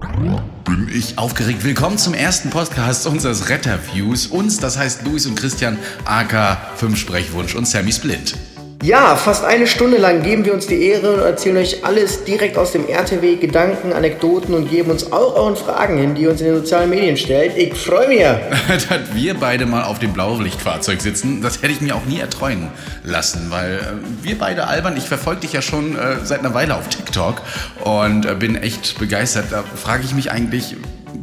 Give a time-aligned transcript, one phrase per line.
[0.00, 1.64] Bin ich aufgeregt.
[1.64, 4.26] Willkommen zum ersten Podcast unseres Retterviews.
[4.26, 8.34] Uns, das heißt Luis und Christian, AK 5 Sprechwunsch und Sammy Splint.
[8.82, 12.58] Ja, fast eine Stunde lang geben wir uns die Ehre und erzählen euch alles direkt
[12.58, 16.40] aus dem RTW, Gedanken, Anekdoten und geben uns auch euren Fragen hin, die ihr uns
[16.40, 17.56] in den sozialen Medien stellt.
[17.56, 18.20] Ich freue mich.
[18.68, 22.68] Dass wir beide mal auf dem Blaulichtfahrzeug sitzen, das hätte ich mir auch nie erträumen
[23.04, 23.80] lassen, weil äh,
[24.22, 27.40] wir beide albern, ich verfolge dich ja schon äh, seit einer Weile auf TikTok
[27.84, 29.46] und äh, bin echt begeistert.
[29.50, 30.76] Da frage ich mich eigentlich,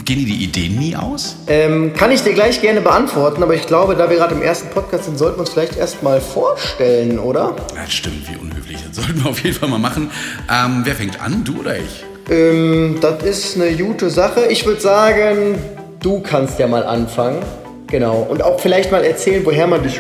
[0.05, 1.37] gehen dir die Ideen nie aus?
[1.47, 4.69] Ähm, kann ich dir gleich gerne beantworten, aber ich glaube, da wir gerade im ersten
[4.69, 7.55] Podcast sind, sollten wir uns vielleicht erstmal vorstellen, oder?
[7.75, 8.77] Ja, stimmt, wie unhöflich.
[8.87, 10.11] Das sollten wir auf jeden Fall mal machen.
[10.49, 12.03] Ähm, wer fängt an, du oder ich?
[12.29, 14.45] Ähm, das ist eine gute Sache.
[14.49, 15.55] Ich würde sagen,
[16.01, 17.41] du kannst ja mal anfangen.
[17.87, 18.25] Genau.
[18.29, 19.99] Und auch vielleicht mal erzählen, woher man dich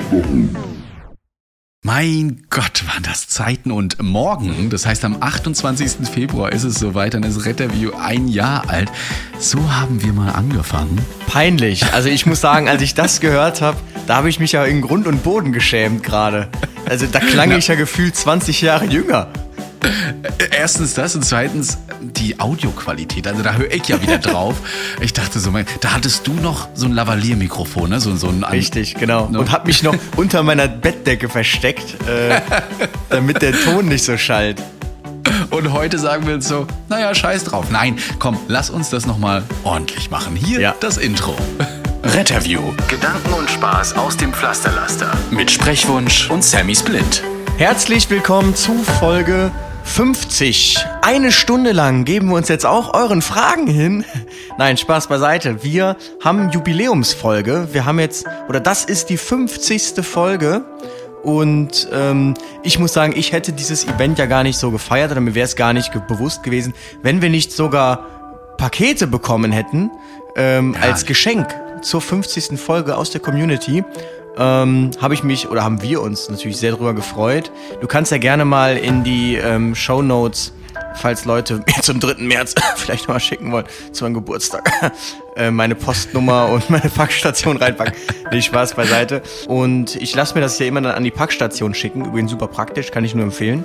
[1.83, 6.07] Mein Gott, waren das Zeiten und morgen, das heißt am 28.
[6.07, 8.91] Februar ist es soweit, dann ist Retterview ein Jahr alt.
[9.39, 11.03] So haben wir mal angefangen.
[11.25, 11.91] Peinlich.
[11.91, 14.81] Also ich muss sagen, als ich das gehört habe, da habe ich mich ja in
[14.81, 16.49] Grund und Boden geschämt gerade.
[16.87, 19.29] Also da klang ich ja gefühlt 20 Jahre jünger.
[20.51, 23.27] Erstens das und zweitens die Audioqualität.
[23.27, 24.55] Also da höre ich ja wieder drauf.
[25.01, 27.99] Ich dachte so, mein, da hattest du noch so ein Lavalier-Mikrofon, ne?
[27.99, 29.27] So, so ein Richtig, genau.
[29.31, 29.39] No.
[29.39, 32.41] Und habe mich noch unter meiner Bettdecke versteckt, äh,
[33.09, 34.61] damit der Ton nicht so schallt.
[35.49, 37.65] Und heute sagen wir uns so, naja, scheiß drauf.
[37.71, 40.35] Nein, komm, lass uns das nochmal ordentlich machen.
[40.35, 40.75] Hier Ja.
[40.79, 41.35] das Intro.
[42.03, 42.61] Retterview.
[42.87, 45.11] Gedanken und Spaß aus dem Pflasterlaster.
[45.29, 47.23] Mit Sprechwunsch und Sammy Splint.
[47.57, 49.51] Herzlich willkommen zu Folge
[49.83, 50.77] 50.
[51.01, 54.05] Eine Stunde lang geben wir uns jetzt auch euren Fragen hin.
[54.57, 55.63] Nein, Spaß beiseite.
[55.63, 57.69] Wir haben Jubiläumsfolge.
[57.71, 60.05] Wir haben jetzt, oder das ist die 50.
[60.05, 60.63] Folge.
[61.23, 62.33] Und ähm,
[62.63, 65.45] ich muss sagen, ich hätte dieses Event ja gar nicht so gefeiert oder mir wäre
[65.45, 68.07] es gar nicht ge bewusst gewesen, wenn wir nicht sogar
[68.57, 69.91] Pakete bekommen hätten
[70.35, 71.47] ähm, als Geschenk
[71.81, 72.59] zur 50.
[72.59, 73.83] Folge aus der Community.
[74.37, 77.51] Ähm, habe ich mich oder haben wir uns natürlich sehr drüber gefreut.
[77.81, 80.53] Du kannst ja gerne mal in die ähm, Show Notes,
[80.95, 82.15] falls Leute mir zum 3.
[82.23, 84.69] März vielleicht noch mal schicken wollen zu meinem Geburtstag,
[85.35, 87.93] äh, meine Postnummer und meine Packstation reinpacken.
[88.31, 89.21] Nee, Spaß beiseite.
[89.47, 92.05] Und ich lasse mir das ja immer dann an die Packstation schicken.
[92.05, 93.63] Übrigens super praktisch, kann ich nur empfehlen.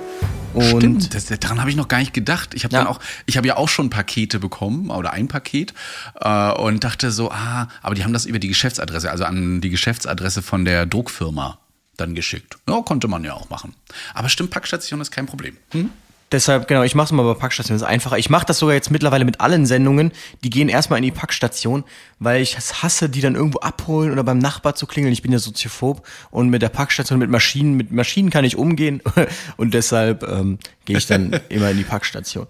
[0.53, 2.53] Und Stimmt, das, daran habe ich noch gar nicht gedacht.
[2.53, 2.79] Ich habe Ja.
[2.79, 5.73] dann auch, ich habe ja auch schon Pakete bekommen oder ein Paket
[6.19, 9.69] äh, und dachte so, ah, aber die haben das über die Geschäftsadresse, also an die
[9.69, 11.59] Geschäftsadresse von der Druckfirma
[11.97, 12.57] dann geschickt.
[12.67, 13.75] Ja, konnte man ja auch machen.
[14.13, 15.57] Aber stimmt, Packstation ist kein Problem.
[15.71, 15.89] Hm?
[16.31, 18.17] Deshalb, genau, ich mache es mal bei Packstation, das ist einfacher.
[18.17, 20.11] Ich mache das sogar jetzt mittlerweile mit allen Sendungen.
[20.43, 21.85] Die gehen erstmal in die Packstation,
[22.19, 25.13] weil ich es hasse, die dann irgendwo abholen oder beim Nachbar zu klingeln.
[25.13, 29.01] Ich bin ja soziophob und mit der Packstation, mit Maschinen, mit Maschinen kann ich umgehen
[29.57, 32.47] und deshalb ähm, gehe ich dann immer in die Packstation.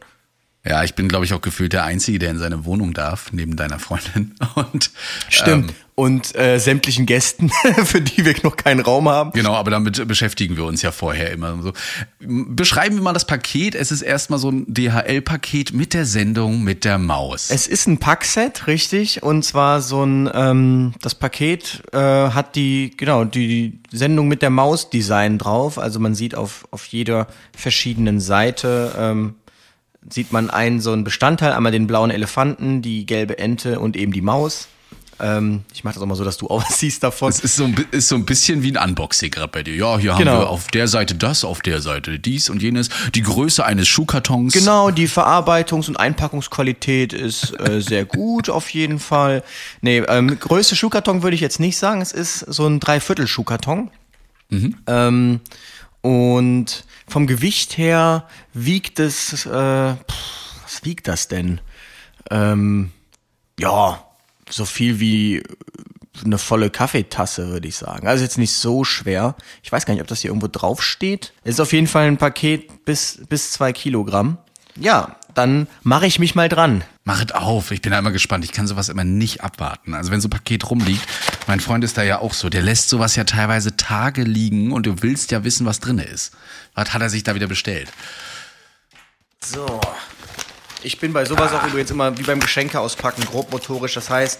[0.67, 3.55] Ja, ich bin, glaube ich, auch gefühlt der Einzige, der in seine Wohnung darf, neben
[3.55, 4.35] deiner Freundin.
[4.55, 4.91] Und
[5.29, 5.69] Stimmt.
[5.69, 7.49] Ähm, und äh, sämtlichen Gästen,
[7.85, 9.31] für die wir noch keinen Raum haben.
[9.31, 11.73] Genau, aber damit beschäftigen wir uns ja vorher immer so.
[12.19, 13.73] Beschreiben wir mal das Paket.
[13.73, 17.49] Es ist erstmal so ein DHL-Paket mit der Sendung mit der Maus.
[17.49, 19.23] Es ist ein Packset, richtig.
[19.23, 24.51] Und zwar so ein, ähm, das Paket äh, hat die, genau, die Sendung mit der
[24.51, 25.79] Maus-Design drauf.
[25.79, 27.25] Also man sieht auf, auf jeder
[27.57, 29.33] verschiedenen Seite, ähm,
[30.09, 34.11] sieht man einen so einen Bestandteil, einmal den blauen Elefanten, die gelbe Ente und eben
[34.11, 34.67] die Maus.
[35.19, 37.29] Ähm, ich mache das auch mal so, dass du auch was siehst davon.
[37.29, 39.73] Es ist so, ein, ist so ein bisschen wie ein Unboxing gerade bei dir.
[39.75, 40.31] Ja, hier Genau.
[40.33, 42.89] haben wir auf der Seite das, auf der Seite dies und jenes.
[43.15, 44.53] Die Größe eines Schuhkartons.
[44.53, 49.43] Genau, die Verarbeitungs- und Einpackungsqualität ist äh, sehr gut auf jeden Fall.
[49.81, 52.01] Nee, ähm, größte Schuhkarton würde ich jetzt nicht sagen.
[52.01, 53.89] Es ist so ein Dreiviertel-Schuhkarton.
[54.87, 55.41] Ähm,
[56.07, 61.59] und vom Gewicht her wiegt es, äh, pff, was wiegt das denn?
[62.31, 62.91] Ähm,
[63.59, 64.05] ja,
[64.49, 65.43] so viel wie
[66.23, 68.07] eine volle Kaffeetasse, würde ich sagen.
[68.07, 69.35] Also jetzt nicht so schwer.
[69.63, 71.33] Ich weiß gar nicht, ob das hier irgendwo drauf steht.
[71.43, 74.37] Es ist auf jeden Fall ein Paket bis, bis zwei Kilogramm.
[74.79, 76.83] Ja, dann mache ich mich mal dran.
[77.03, 78.43] Machet auf, ich bin da immer gespannt.
[78.43, 79.93] Ich kann sowas immer nicht abwarten.
[79.93, 81.07] Also wenn so ein Paket rumliegt,
[81.47, 84.85] mein Freund ist da ja auch so, der lässt sowas ja teilweise Tage liegen und
[84.85, 86.33] du willst ja wissen, was drinne ist.
[86.73, 87.89] Was hat er sich da wieder bestellt?
[89.43, 89.79] So.
[90.83, 93.93] Ich bin bei sowas auch übrigens immer wie beim Geschenke auspacken, grobmotorisch.
[93.93, 94.39] Das heißt,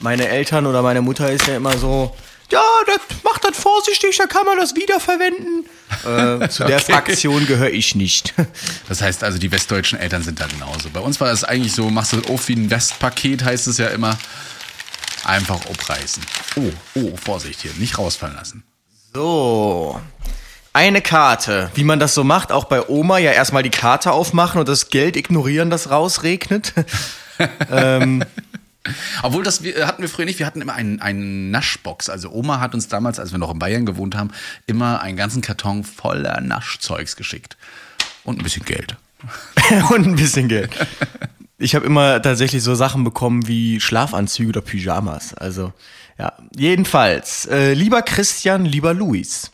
[0.00, 2.14] meine Eltern oder meine Mutter ist ja immer so,
[2.50, 5.64] ja, das, macht das vorsichtig, da kann man das wiederverwenden.
[6.04, 6.92] Äh, zu der Okay.
[6.92, 8.34] Fraktion gehöre ich nicht.
[8.88, 10.90] Das heißt also, die westdeutschen Eltern sind da genauso.
[10.90, 13.78] Bei uns war das eigentlich so, machst du das auf wie ein Westpaket, heißt es
[13.78, 14.16] ja immer.
[15.24, 16.22] Einfach abreißen.
[16.54, 18.62] Oh, oh, Vorsicht hier, nicht rausfallen lassen.
[19.12, 20.00] So.
[20.72, 21.70] Eine Karte.
[21.74, 24.88] Wie man das so macht, auch bei Oma, ja erstmal die Karte aufmachen und das
[24.90, 26.74] Geld ignorieren, das rausregnet.
[29.22, 30.38] Obwohl, das wir, hatten wir früher nicht.
[30.38, 32.08] Wir hatten immer einen, einen Naschbox.
[32.08, 34.30] Also Oma hat uns damals, als wir noch in Bayern gewohnt haben,
[34.66, 37.56] immer einen ganzen Karton voller Naschzeugs geschickt.
[38.24, 38.96] Und ein bisschen Geld.
[39.90, 40.70] und ein bisschen Geld.
[41.58, 45.34] Ich habe immer tatsächlich so Sachen bekommen wie Schlafanzüge oder Pyjamas.
[45.34, 45.72] Also,
[46.18, 46.32] ja.
[46.54, 49.50] Jedenfalls, äh, lieber Christian, lieber Luis.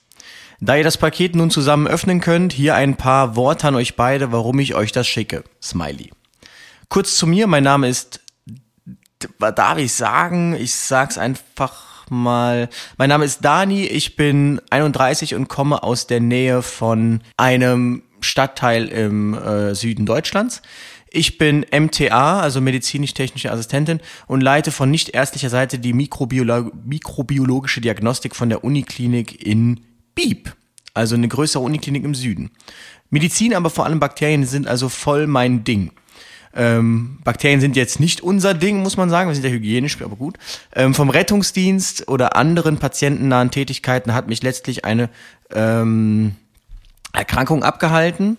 [0.60, 4.30] Da ihr das Paket nun zusammen öffnen könnt, hier ein paar Worte an euch beide,
[4.30, 5.42] warum ich euch das schicke.
[5.60, 6.10] Smiley.
[6.88, 8.20] Kurz zu mir, mein Name ist,
[9.38, 10.54] darf ich sagen?
[10.54, 12.68] Ich sag's einfach mal.
[12.96, 18.88] Mein Name ist Dani, ich bin 31 und komme aus der Nähe von einem Stadtteil
[18.88, 20.62] im äh, Süden Deutschlands.
[21.14, 27.82] Ich bin MTA, also medizinisch-technische Assistentin und leite von nicht ärztlicher Seite die Mikrobiolo mikrobiologische
[27.82, 29.80] Diagnostik von der Uniklinik in
[30.14, 30.54] Bieb,
[30.94, 32.50] also eine größere Uniklinik im Süden.
[33.10, 35.92] Medizin, aber vor allem Bakterien sind also voll mein Ding.
[36.54, 39.28] Ähm, Bakterien sind jetzt nicht unser Ding, muss man sagen.
[39.28, 40.38] Wir sind ja hygienisch, aber gut.
[40.74, 45.08] Ähm, vom Rettungsdienst oder anderen patientennahen Tätigkeiten hat mich letztlich eine
[45.50, 46.34] ähm,
[47.12, 48.36] Erkrankung abgehalten.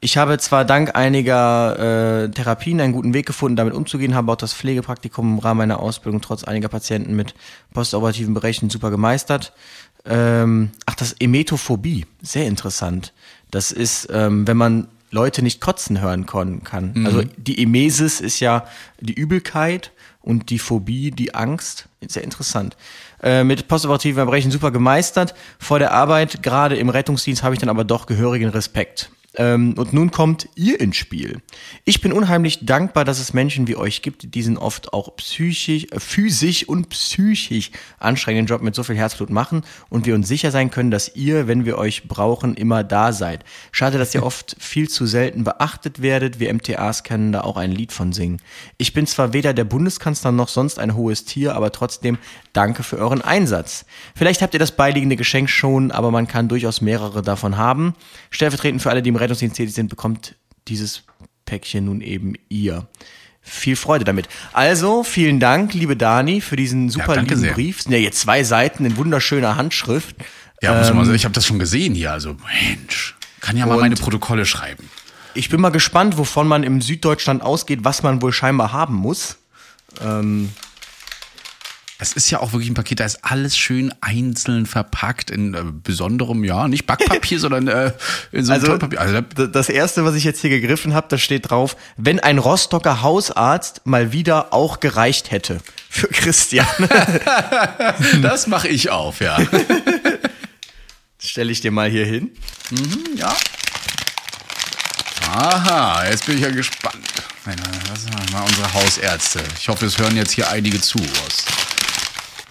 [0.00, 4.36] Ich habe zwar dank einiger äh, Therapien einen guten Weg gefunden, damit umzugehen, habe auch
[4.36, 7.34] das Pflegepraktikum im Rahmen meiner Ausbildung trotz einiger Patienten mit
[7.72, 9.52] postoperativen Bereichen super gemeistert.
[10.06, 13.12] Ähm, ach, das Emetophobie, sehr interessant.
[13.50, 16.92] Das ist, ähm, wenn man Leute nicht kotzen hören kann.
[17.06, 18.66] Also die Emesis ist ja
[19.00, 21.88] die Übelkeit und die Phobie, die Angst.
[22.06, 22.76] Sehr interessant.
[23.22, 25.34] Äh, mit postoperativen Erbrechen super gemeistert.
[25.58, 29.10] Vor der Arbeit, gerade im Rettungsdienst, habe ich dann aber doch gehörigen Respekt.
[29.36, 31.42] Ähm, und nun kommt ihr ins Spiel.
[31.84, 35.86] Ich bin unheimlich dankbar, dass es Menschen wie euch gibt, die diesen oft auch psychisch,
[35.90, 40.50] äh, physisch und psychisch anstrengenden Job mit so viel Herzblut machen und wir uns sicher
[40.50, 43.44] sein können, dass ihr, wenn wir euch brauchen, immer da seid.
[43.70, 46.40] Schade, dass ihr oft viel zu selten beachtet werdet.
[46.40, 48.40] Wir MTAs können da auch ein Lied von singen.
[48.78, 52.16] Ich bin zwar weder der Bundeskanzler noch sonst ein hohes Tier, aber trotzdem
[52.54, 53.84] danke für euren Einsatz.
[54.16, 57.94] Vielleicht habt ihr das beiliegende Geschenk schon, aber man kann durchaus mehrere davon haben.
[58.30, 60.36] Stellvertretend für alle, die im Rettungsdienst tätig sind, bekommt
[60.68, 61.02] dieses
[61.44, 62.86] Päckchen nun eben ihr.
[63.40, 64.28] Viel Freude damit.
[64.52, 67.54] Also, vielen Dank, liebe Dani, für diesen super danke lieben sehr.
[67.54, 67.82] Brief.
[67.82, 70.16] Sind ja jetzt zwei Seiten in wunderschöner Handschrift.
[70.60, 72.12] Ja, muss man mal sagen, ich habe das schon gesehen hier.
[72.12, 72.36] Also,
[72.68, 74.90] Mensch, kann ja mal meine Protokolle schreiben.
[75.34, 79.38] Ich bin mal gespannt, wovon man im Süddeutschland ausgeht, was man wohl scheinbar haben muss.
[82.00, 85.64] Es ist ja auch wirklich ein Paket, da ist alles schön einzeln verpackt in äh,
[85.64, 87.92] besonderem, ja, nicht Backpapier, sondern äh,
[88.30, 89.00] in so einem Also, Tollpapier.
[89.00, 92.38] Also, da- das erste, was ich jetzt hier gegriffen habe, da steht drauf, wenn ein
[92.38, 95.58] Rostocker Hausarzt mal wieder auch gereicht hätte.
[95.90, 96.66] Für Christian.
[98.22, 99.36] das mache ich auf, ja.
[101.18, 102.30] Stelle ich dir mal hier hin.
[103.16, 103.34] ja.
[105.32, 106.94] Aha, jetzt bin ich ja gespannt.
[107.44, 109.40] Was sind mal unsere Hausärzte?
[109.58, 111.44] Ich hoffe, es hören jetzt hier einige zu aus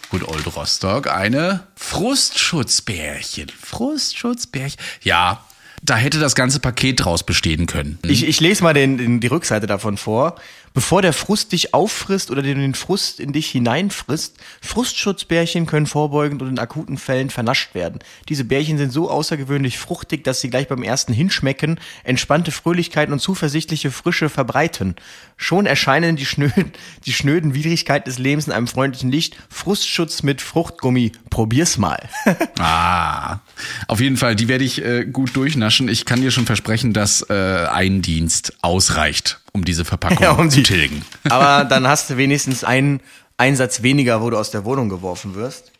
[0.09, 1.07] Good Old Rostock.
[1.07, 3.49] Eine Frustschutzbärchen.
[3.49, 4.79] Frustschutzbärchen.
[5.01, 5.43] Ja,
[5.83, 7.99] da hätte das ganze Paket draus bestehen können.
[8.03, 10.35] Ich, ich lese mal den, den, die Rückseite davon vor.
[10.73, 16.49] Bevor der Frust dich auffrisst oder den Frust in dich hineinfrisst, Frustschutzbärchen können vorbeugend und
[16.49, 17.99] in akuten Fällen vernascht werden.
[18.29, 23.19] Diese Bärchen sind so außergewöhnlich fruchtig, dass sie gleich beim ersten Hinschmecken entspannte Fröhlichkeit und
[23.19, 24.95] zuversichtliche Frische verbreiten.
[25.39, 26.71] Schon erscheinen die schnöden,
[27.05, 29.37] die schnöden Widrigkeiten des Lebens in einem freundlichen Licht.
[29.49, 31.11] Frustschutz mit Fruchtgummi.
[31.29, 31.99] Probier's mal.
[32.59, 33.39] Ah,
[33.87, 35.89] auf jeden Fall, die werde ich äh, gut durchnaschen.
[35.89, 40.49] Ich kann dir schon versprechen, dass äh, ein Dienst ausreicht, um diese Verpackung Ja, um
[40.49, 41.03] zu die- tilgen.
[41.29, 42.99] Aber dann hast du wenigstens einen
[43.37, 45.71] Einsatz weniger, wo du aus der Wohnung geworfen wirst.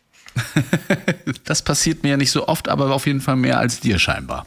[1.44, 4.46] Das passiert mir ja nicht so oft, aber auf jeden Fall mehr als dir scheinbar.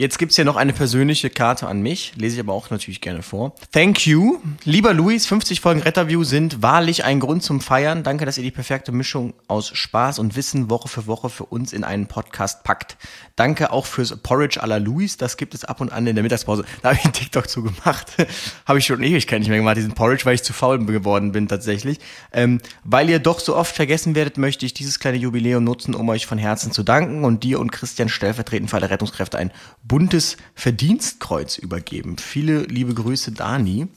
[0.00, 3.20] Jetzt gibt's hier noch eine persönliche Karte an mich, lese ich aber auch natürlich gerne
[3.20, 3.54] vor.
[3.70, 4.38] Thank you.
[4.64, 8.02] Lieber Luis, 50 Folgen Retterview sind wahrlich ein Grund zum Feiern.
[8.02, 11.74] Danke, dass ihr die perfekte Mischung aus Spaß und Wissen Woche für Woche für uns
[11.74, 12.96] in einen Podcast packt.
[13.36, 16.22] Danke auch fürs Porridge à la Luis, das gibt es ab und an in der
[16.22, 16.64] Mittagspause.
[16.80, 18.06] Da habe ich einen TikTok zu gemacht.
[18.64, 21.46] habe ich schon Ewigkeit nicht mehr gemacht, diesen Porridge, weil ich zu faul geworden bin
[21.46, 21.98] tatsächlich.
[22.32, 26.08] Ähm, weil ihr doch so oft vergessen werdet, möchte ich dieses kleine Jubiläum nutzen, um
[26.08, 29.52] euch von Herzen zu danken und dir und Christian stellvertretend für alle Rettungskräfte ein
[29.90, 32.16] buntes Verdienstkreuz übergeben.
[32.16, 33.88] Viele liebe Grüße, Dani.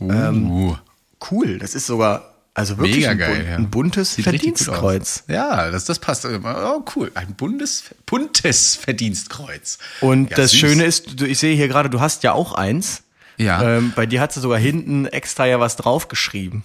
[0.00, 0.74] Uh,
[1.30, 3.46] Cool, das ist sogar, also wirklich mega ein, geil.
[3.48, 3.56] ja.
[3.56, 5.22] ein buntes Sieht Verdienstkreuz.
[5.28, 6.24] Ja, das, das passt.
[6.24, 7.12] Oh, cool.
[7.14, 9.78] Ein buntes, buntes Verdienstkreuz.
[10.00, 10.60] Und Ja, das süß.
[10.60, 13.04] Schöne ist, ich sehe hier gerade, du hast ja auch eins.
[13.40, 13.78] Ja.
[13.78, 16.62] Ähm, bei dir hat sie sogar hinten extra ja was draufgeschrieben.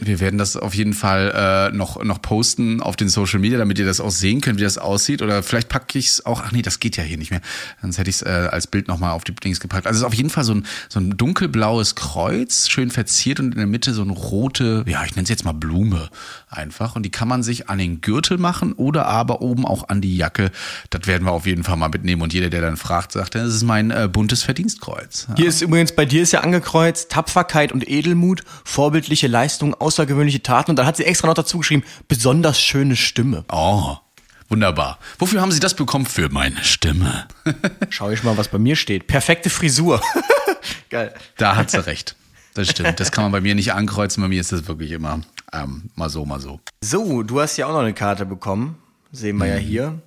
[0.00, 3.78] Wir werden das auf jeden Fall äh, noch, noch posten auf den Social Media, damit
[3.78, 5.22] ihr das auch sehen könnt, wie das aussieht.
[5.22, 7.40] Oder vielleicht packe ich es auch, ach nee, das geht ja hier nicht mehr.
[7.80, 9.86] Sonst hätte ich es äh, als Bild nochmal auf die Dings gepackt.
[9.86, 13.52] Also es ist auf jeden Fall so ein, so ein dunkelblaues Kreuz, schön verziert und
[13.52, 16.10] in der Mitte so eine rote, ja, ich nenne es jetzt mal Blume
[16.50, 16.96] einfach.
[16.96, 20.16] Und die kann man sich an den Gürtel machen oder aber oben auch an die
[20.16, 20.50] Jacke.
[20.90, 22.20] Das werden wir auf jeden Fall mal mitnehmen.
[22.20, 25.26] Und jeder, der dann fragt, sagt, das ist mein äh, buntes Verdienstkreuz.
[25.30, 25.36] Ja.
[25.36, 30.72] Hier ist übrigens, bei dir ist ja angekreuzt, Tapferkeit und Edelmut, vorbildliche Leistung, außergewöhnliche Taten.
[30.72, 33.44] Und dann hat sie extra noch dazu geschrieben, besonders schöne Stimme.
[33.50, 33.96] Oh,
[34.48, 34.98] wunderbar.
[35.18, 36.06] Wofür haben Sie das bekommen?
[36.06, 37.26] Für meine Stimme.
[37.88, 39.06] Schau ich mal, was bei mir steht.
[39.06, 40.00] Perfekte Frisur.
[40.90, 41.14] Geil.
[41.36, 42.16] Da hat sie recht.
[42.54, 42.98] Das stimmt.
[42.98, 44.22] Das kann man bei mir nicht ankreuzen.
[44.22, 45.20] Bei mir ist das wirklich immer
[45.52, 46.60] ähm, mal so, mal so.
[46.82, 48.76] So, du hast ja auch noch eine Karte bekommen.
[49.12, 50.00] Sehen wir ja hier.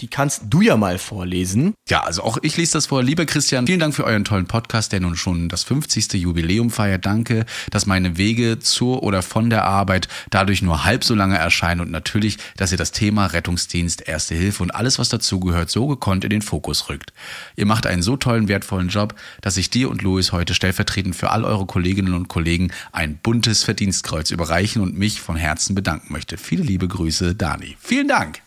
[0.00, 1.74] Die kannst du ja mal vorlesen.
[1.88, 3.02] Ja, also auch ich lese das vor.
[3.02, 6.14] Lieber Christian, vielen Dank für euren tollen Podcast, der nun schon das 50.
[6.14, 7.04] Jubiläum feiert.
[7.04, 11.82] Danke, dass meine Wege zur oder von der Arbeit dadurch nur halb so lange erscheinen
[11.82, 16.24] und natürlich, dass ihr das Thema Rettungsdienst, Erste Hilfe und alles, was dazugehört, so gekonnt
[16.24, 17.12] in den Fokus rückt.
[17.56, 21.30] Ihr macht einen so tollen, wertvollen Job, dass ich dir und Louis heute stellvertretend für
[21.30, 26.38] all eure Kolleginnen und Kollegen ein buntes Verdienstkreuz überreichen und mich von Herzen bedanken möchte.
[26.38, 27.76] Viele liebe Grüße, Dani.
[27.80, 28.40] Vielen Dank.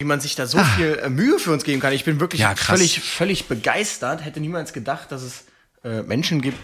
[0.00, 1.92] Wie man sich da so viel äh, Mühe für uns geben kann.
[1.92, 4.24] Ich bin wirklich Ja, völlig, völlig begeistert.
[4.24, 5.44] Hätte niemals gedacht, dass es
[5.84, 6.56] äh, Menschen gibt,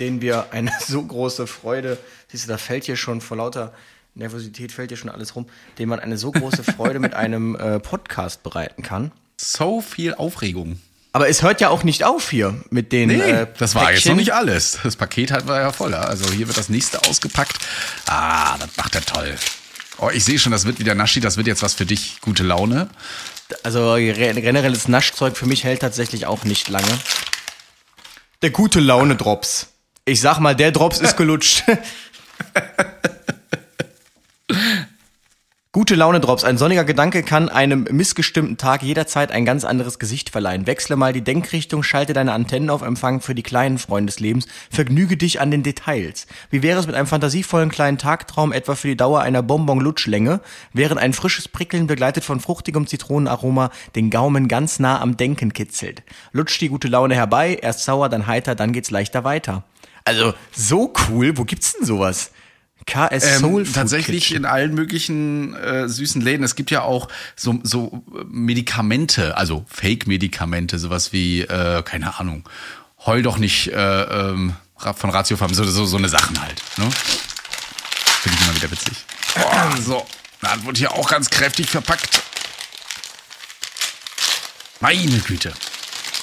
[0.00, 3.72] denen wir eine so große Freude, siehst du, da fällt hier schon vor lauter
[4.16, 5.46] Nervosität fällt hier schon alles rum,
[5.78, 9.12] denen man eine so große Freude mit einem äh, Podcast bereiten kann.
[9.36, 10.80] So viel Aufregung.
[11.12, 13.10] Aber es hört ja auch nicht auf hier mit den.
[13.10, 14.80] Nee, äh, das war jetzt noch nicht alles.
[14.82, 16.08] Das Paket hat war ja voller.
[16.08, 17.58] Also hier wird das nächste ausgepackt.
[18.06, 19.36] Ah, das macht er toll.
[20.00, 22.20] Oh, ich sehe schon, das wird wieder Naschi, das wird jetzt was für dich.
[22.22, 22.88] Gute Laune.
[23.62, 26.88] Also ge- generelles Naschzeug für mich hält tatsächlich auch nicht lange.
[28.42, 29.66] Der gute Laune Drops.
[30.06, 31.64] Ich sag mal, der Drops ist gelutscht.
[35.72, 36.42] Gute Laune Drops.
[36.42, 40.66] Ein sonniger Gedanke kann einem missgestimmten Tag jederzeit ein ganz anderes Gesicht verleihen.
[40.66, 44.48] Wechsle mal die Denkrichtung, schalte deine Antennen auf Empfang für die kleinen Freunde des Lebens.
[44.68, 46.26] Vergnüge dich an den Details.
[46.50, 50.40] Wie wäre es mit einem fantasievollen kleinen Tagtraum, etwa für die Dauer einer Bonbon-Lutschlänge,
[50.72, 56.02] während ein frisches Prickeln begleitet von fruchtigem Zitronenaroma den Gaumen ganz nah am Denken kitzelt.
[56.32, 59.62] Lutscht die gute Laune herbei, erst sauer, dann heiter, dann geht's leichter weiter.
[60.04, 61.38] Also, so cool.
[61.38, 62.32] Wo gibt's denn sowas?
[62.90, 64.38] KS Soul Ähm, Food tatsächlich Kitchen.
[64.38, 66.42] in allen möglichen äh, süßen Läden.
[66.44, 72.48] Es gibt ja auch so, so äh, Medikamente, also Fake-Medikamente, sowas wie, äh, keine Ahnung,
[73.06, 74.56] heul doch nicht äh, ähm,
[74.96, 76.60] von Ratio Farm, so, so, so eine Sachen halt.
[76.76, 76.88] Ne?
[76.90, 78.96] Finde ich immer wieder witzig.
[79.34, 80.06] Boah, so,
[80.40, 82.22] das wird hier auch ganz kräftig verpackt.
[84.80, 85.52] Meine Güte.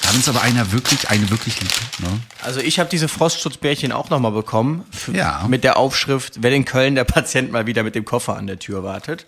[0.08, 1.70] Hat uns aber einer wirklich, eine wirklich lieb.
[1.98, 2.08] Ne?
[2.42, 4.84] Also ich habe diese Frostschutzbärchen auch nochmal bekommen.
[4.92, 5.44] F- Ja.
[5.48, 8.58] Mit der Aufschrift, wenn in Köln der Patient mal wieder mit dem Koffer an der
[8.58, 9.26] Tür wartet.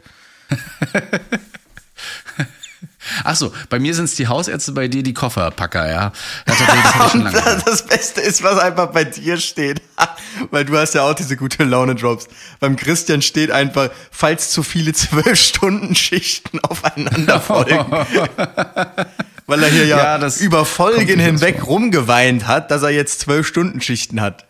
[3.25, 6.13] Ach so, bei mir sind es die Hausärzte, bei dir die Kofferpacker, ja.
[6.47, 6.59] Das.
[7.33, 9.83] Das, das Beste ist, was einfach bei dir steht.
[10.51, 12.29] Weil du hast ja auch diese gute Laune-Drops.
[12.61, 17.85] Beim Christian steht einfach, falls zu viele Zwölf-Stunden-Schichten aufeinander folgen.
[19.51, 24.21] Weil er hier ja, Ja, das über Folgen hinweg rumgeweint hat, dass er jetzt Zwölf-Stunden-Schichten
[24.21, 24.47] hat.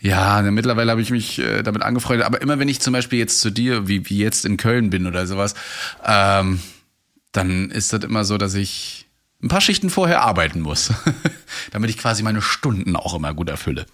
[0.00, 2.26] Ja, ne, mittlerweile habe ich mich äh, damit angefreundet.
[2.26, 5.06] Aber immer wenn ich zum Beispiel jetzt zu dir, wie, wie jetzt in Köln bin
[5.06, 5.54] oder sowas,
[6.04, 6.60] ähm,
[7.32, 9.06] dann ist das immer so, dass ich
[9.42, 10.90] ein paar Schichten vorher arbeiten muss.
[11.70, 13.86] damit ich quasi meine Stunden auch immer gut erfülle.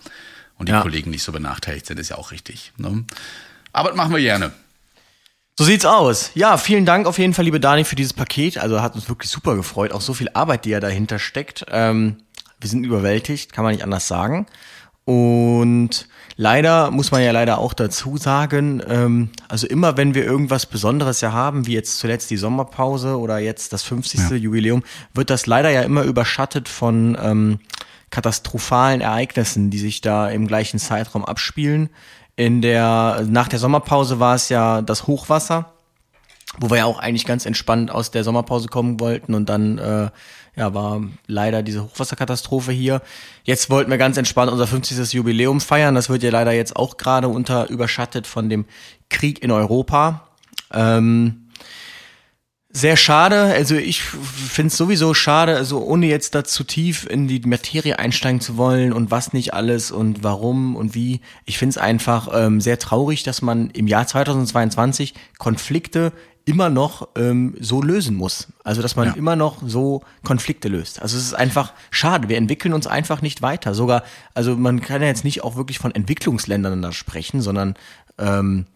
[0.56, 0.82] Und die Ja.
[0.82, 2.72] Kollegen nicht so benachteiligt sind, ist ja auch richtig.
[2.76, 3.04] Ne?
[3.72, 4.52] Aber das machen wir gerne.
[5.56, 6.32] So sieht's aus.
[6.34, 8.58] Ja, vielen Dank auf jeden Fall, liebe Dani, für dieses Paket.
[8.58, 9.92] Also hat uns wirklich super gefreut.
[9.92, 11.64] Auch so viel Arbeit, die ja dahinter steckt.
[11.70, 12.16] Ähm,
[12.58, 14.46] wir sind überwältigt, kann man nicht anders sagen.
[15.04, 20.66] Und leider muss man ja leider auch dazu sagen, ähm, also immer wenn wir irgendwas
[20.66, 24.30] Besonderes ja haben, wie jetzt zuletzt die Sommerpause oder jetzt das 50.
[24.30, 24.82] Jubiläum,
[25.12, 27.60] wird das leider ja immer überschattet von ähm,
[28.10, 31.90] katastrophalen Ereignissen, die sich da im gleichen Zeitraum abspielen.
[32.36, 35.72] In der, nach der Sommerpause war es ja das Hochwasser,
[36.58, 40.10] wo wir ja auch eigentlich ganz entspannt aus der Sommerpause kommen wollten und dann äh,
[40.56, 43.02] ja war leider diese Hochwasserkatastrophe hier.
[43.44, 45.12] Jetzt wollten wir ganz entspannt unser 50.
[45.12, 45.94] Jubiläum feiern.
[45.94, 48.64] Das wird ja leider jetzt auch gerade unter überschattet von dem
[49.10, 50.28] Krieg in Europa.
[50.72, 51.43] Ähm,
[52.76, 53.36] Sehr schade.
[53.40, 58.00] Also ich finde es sowieso schade, also ohne jetzt da zu tief in die Materie
[58.00, 61.20] einsteigen zu wollen und was nicht alles und warum und wie.
[61.44, 66.12] Ich finde es einfach ähm, sehr traurig, dass man im Jahr 2022 Konflikte
[66.46, 68.48] immer noch ähm, so lösen muss.
[68.64, 69.14] Also dass man Ja.
[69.14, 71.00] immer noch so Konflikte löst.
[71.00, 72.28] Also es ist einfach schade.
[72.28, 73.72] Wir entwickeln uns einfach nicht weiter.
[73.74, 74.02] Sogar,
[74.34, 77.76] also man kann ja jetzt nicht auch wirklich von Entwicklungsländern da sprechen, sondern
[78.18, 78.66] ähm,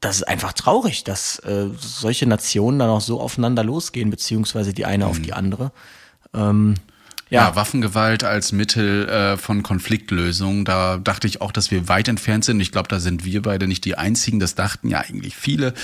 [0.00, 4.84] das ist einfach traurig, dass äh, solche Nationen dann auch so aufeinander losgehen, beziehungsweise die
[4.84, 5.72] eine auf die andere.
[6.34, 6.74] Ähm,
[7.30, 12.08] Ja, ja, Waffengewalt als Mittel äh, von Konfliktlösung, da dachte ich auch, dass wir weit
[12.08, 12.58] entfernt sind.
[12.60, 14.40] Ich glaube, da sind wir beide nicht die Einzigen.
[14.40, 15.74] Das dachten ja eigentlich viele.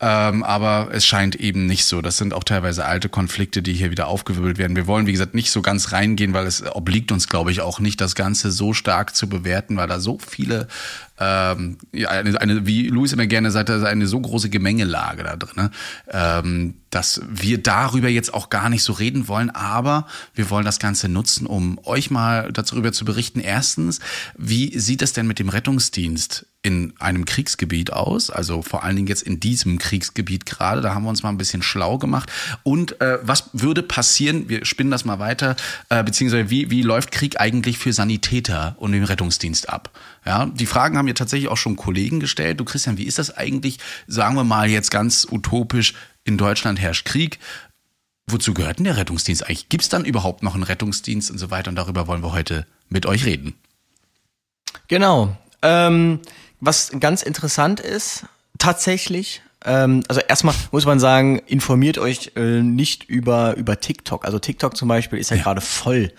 [0.00, 2.00] Ähm, aber es scheint eben nicht so.
[2.00, 4.76] Das sind auch teilweise alte Konflikte, die hier wieder aufgewirbelt werden.
[4.76, 7.80] Wir wollen, wie gesagt, nicht so ganz reingehen, weil es obliegt uns, glaube ich, auch
[7.80, 10.68] nicht, das Ganze so stark zu bewerten, weil da so viele,
[11.18, 15.54] ähm, ja, eine, eine, wie Luis immer gerne sagt, eine so große Gemengelage da drin,
[15.56, 15.70] ne?
[16.10, 20.78] ähm, dass wir darüber jetzt auch gar nicht so reden wollen, aber wir wollen das
[20.78, 23.40] Ganze nutzen, um euch mal darüber zu berichten.
[23.40, 24.00] Erstens,
[24.36, 29.08] wie sieht es denn mit dem Rettungsdienst in einem Kriegsgebiet aus, also vor allen Dingen
[29.08, 30.80] jetzt in diesem Kriegsgebiet gerade.
[30.80, 32.32] Da haben wir uns mal ein bisschen schlau gemacht.
[32.62, 35.56] Und äh, was würde passieren, wir spinnen das mal weiter,
[35.90, 39.90] äh, beziehungsweise wie, wie läuft Krieg eigentlich für Sanitäter und den Rettungsdienst ab?
[40.26, 42.58] Ja, die Fragen haben mir tatsächlich auch schon Kollegen gestellt.
[42.58, 47.04] Du Christian, wie ist das eigentlich, sagen wir mal jetzt ganz utopisch, in Deutschland herrscht
[47.04, 47.38] Krieg.
[48.26, 49.68] Wozu gehört denn der Rettungsdienst eigentlich?
[49.68, 51.68] Gibt es dann überhaupt noch einen Rettungsdienst und so weiter?
[51.68, 53.54] Und darüber wollen wir heute mit euch reden.
[54.88, 55.36] genau.
[55.60, 56.20] Ähm,
[56.60, 58.24] was ganz interessant ist,
[58.58, 64.24] tatsächlich, ähm, also erstmal muss man sagen, informiert euch äh, nicht über, über TikTok.
[64.24, 66.12] Also TikTok zum Beispiel ist ja, gerade voll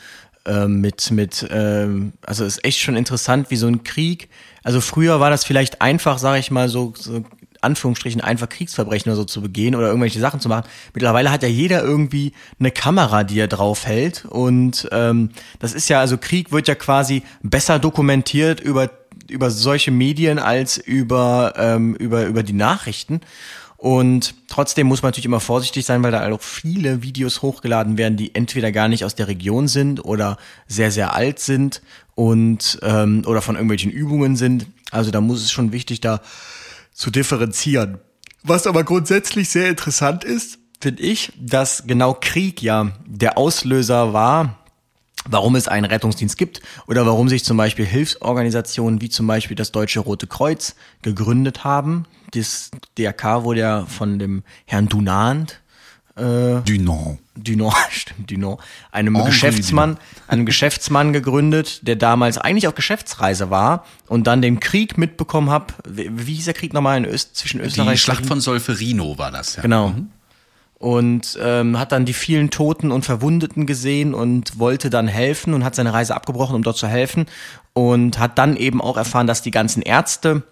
[0.46, 4.30] ähm, mit, mit ähm, also ist echt schon interessant, wie so ein Krieg.
[4.64, 7.24] Also früher war das vielleicht einfach, sage ich mal, so, so
[7.66, 10.68] Anführungsstrichen einfach Kriegsverbrechen oder so zu begehen oder irgendwelche Sachen zu machen.
[10.94, 14.26] Mittlerweile hat ja jeder irgendwie eine Kamera, die er drauf hält.
[14.26, 18.90] Und ähm, das ist ja, also Krieg wird ja quasi besser dokumentiert über,
[19.30, 23.22] über solche Medien als über, ähm, über, über die Nachrichten.
[23.86, 28.18] Und trotzdem muss man natürlich immer vorsichtig sein, weil da auch viele Videos hochgeladen werden,
[28.18, 31.84] die entweder gar nicht aus der Region sind oder sehr, sehr alt sind
[32.16, 34.66] und ähm, oder von irgendwelchen Übungen sind.
[34.90, 36.22] Also da muss es schon wichtig, da
[36.94, 38.00] zu differenzieren.
[38.42, 44.65] Was aber grundsätzlich sehr interessant ist, finde ich, dass genau Krieg ja der Auslöser war,
[45.30, 49.72] warum es einen Rettungsdienst gibt oder warum sich zum Beispiel Hilfsorganisationen wie zum Beispiel das
[49.72, 52.06] Deutsche Rote Kreuz gegründet haben.
[52.34, 55.62] Das DRK wurde ja von dem Herrn Dunant
[56.16, 57.20] Dunant.
[57.36, 58.60] Dunant, stimmt, Dunant,
[58.92, 64.62] einem Henri Geschäftsmann, einem Geschäftsmann gegründet, der damals eigentlich auf Geschäftsreise war und dann den
[64.62, 65.74] Krieg mitbekommen hat.
[65.86, 69.58] Wie, hieß der Krieg nochmal in Öst, zwischen Österreich Die Schlacht von Solferino war das,
[69.58, 69.62] ja.
[69.62, 69.94] Genau.
[70.78, 75.64] Und ähm, hat dann die vielen Toten und Verwundeten gesehen und wollte dann helfen und
[75.64, 77.26] hat seine Reise abgebrochen, um dort zu helfen.
[77.74, 80.44] Und hat dann eben auch erfahren, dass die ganzen Ärzte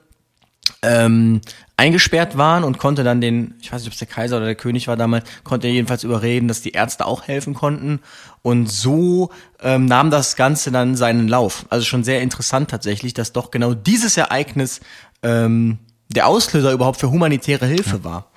[0.81, 1.41] ähm,
[1.77, 4.55] eingesperrt waren und konnte dann den, ich weiß nicht, ob es der Kaiser oder der
[4.55, 7.99] König war damals, konnte er jedenfalls überreden, dass die Ärzte auch helfen konnten.
[8.41, 9.31] Und so
[9.61, 11.65] ähm, nahm das Ganze dann seinen Lauf.
[11.69, 14.81] Also schon sehr interessant tatsächlich, dass doch genau dieses Ereignis
[15.23, 18.27] ähm, der Auslöser überhaupt für humanitäre Hilfe war.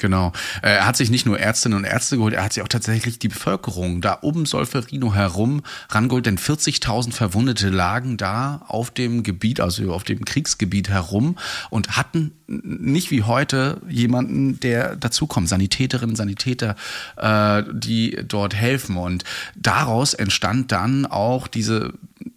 [0.00, 0.32] Genau.
[0.60, 3.20] Äh, Er hat sich nicht nur Ärztinnen und Ärzte geholt, er hat sich auch tatsächlich
[3.20, 9.60] die Bevölkerung da um Solferino herum rangeholt, denn 40.000 Verwundete lagen da auf dem Gebiet,
[9.60, 11.36] also auf dem Kriegsgebiet herum
[11.70, 16.74] und hatten nicht wie heute jemanden, der dazukommt, Sanitäterinnen, Sanitäter,
[17.16, 18.96] äh, die dort helfen.
[18.96, 21.92] Und daraus entstand dann auch diese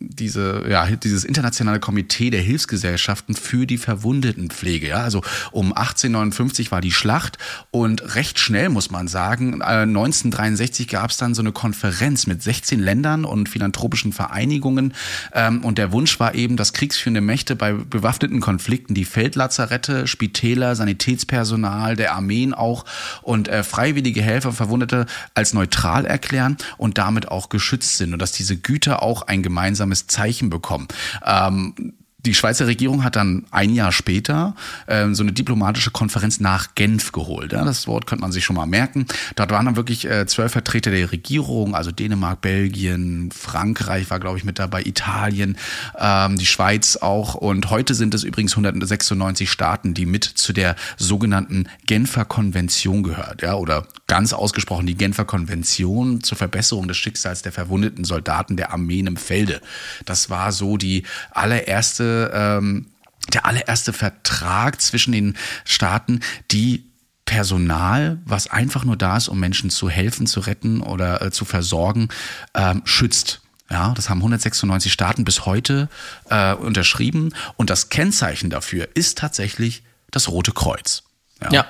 [0.09, 4.87] diese, ja, dieses internationale Komitee der Hilfsgesellschaften für die Verwundetenpflege.
[4.87, 7.37] Ja, also um 1859 war die Schlacht
[7.71, 12.41] und recht schnell muss man sagen, äh, 1963 gab es dann so eine Konferenz mit
[12.41, 14.93] 16 Ländern und philanthropischen Vereinigungen
[15.33, 20.75] ähm, und der Wunsch war eben, dass kriegsführende Mächte bei bewaffneten Konflikten die Feldlazarette, Spitäler,
[20.75, 22.85] Sanitätspersonal, der Armeen auch
[23.21, 28.31] und äh, freiwillige Helfer, Verwundete als neutral erklären und damit auch geschützt sind und dass
[28.31, 30.87] diese Güter auch ein gemeinsames Zeichen bekommen.
[31.25, 31.95] Ähm,
[32.27, 34.53] die Schweizer Regierung hat dann ein Jahr später
[34.87, 37.53] ähm, so eine diplomatische Konferenz nach Genf geholt.
[37.53, 39.05] Ja, das Wort könnte man sich schon mal merken.
[39.35, 44.37] Dort waren dann wirklich äh, zwölf Vertreter der Regierung, also Dänemark, Belgien, Frankreich war, glaube
[44.37, 45.57] ich, mit dabei, Italien,
[45.97, 47.35] ähm, die Schweiz auch.
[47.35, 53.41] Und heute sind es übrigens 196 Staaten, die mit zu der sogenannten Genfer Konvention gehört.
[53.41, 58.71] Ja, oder ganz ausgesprochen die Genfer Konvention zur Verbesserung des Schicksals der verwundeten Soldaten der
[58.71, 59.61] Armeen im Felde.
[60.05, 62.87] Das war so die allererste, ähm,
[63.33, 66.85] der allererste Vertrag zwischen den Staaten, die
[67.25, 71.43] Personal, was einfach nur da ist, um Menschen zu helfen, zu retten oder äh, zu
[71.43, 72.07] versorgen,
[72.55, 73.41] ähm, schützt.
[73.69, 75.89] Ja, das haben 196 Staaten bis heute
[76.29, 81.03] äh, unterschrieben und das Kennzeichen dafür ist tatsächlich das Rote Kreuz.
[81.41, 81.51] Ja.
[81.51, 81.67] Ja.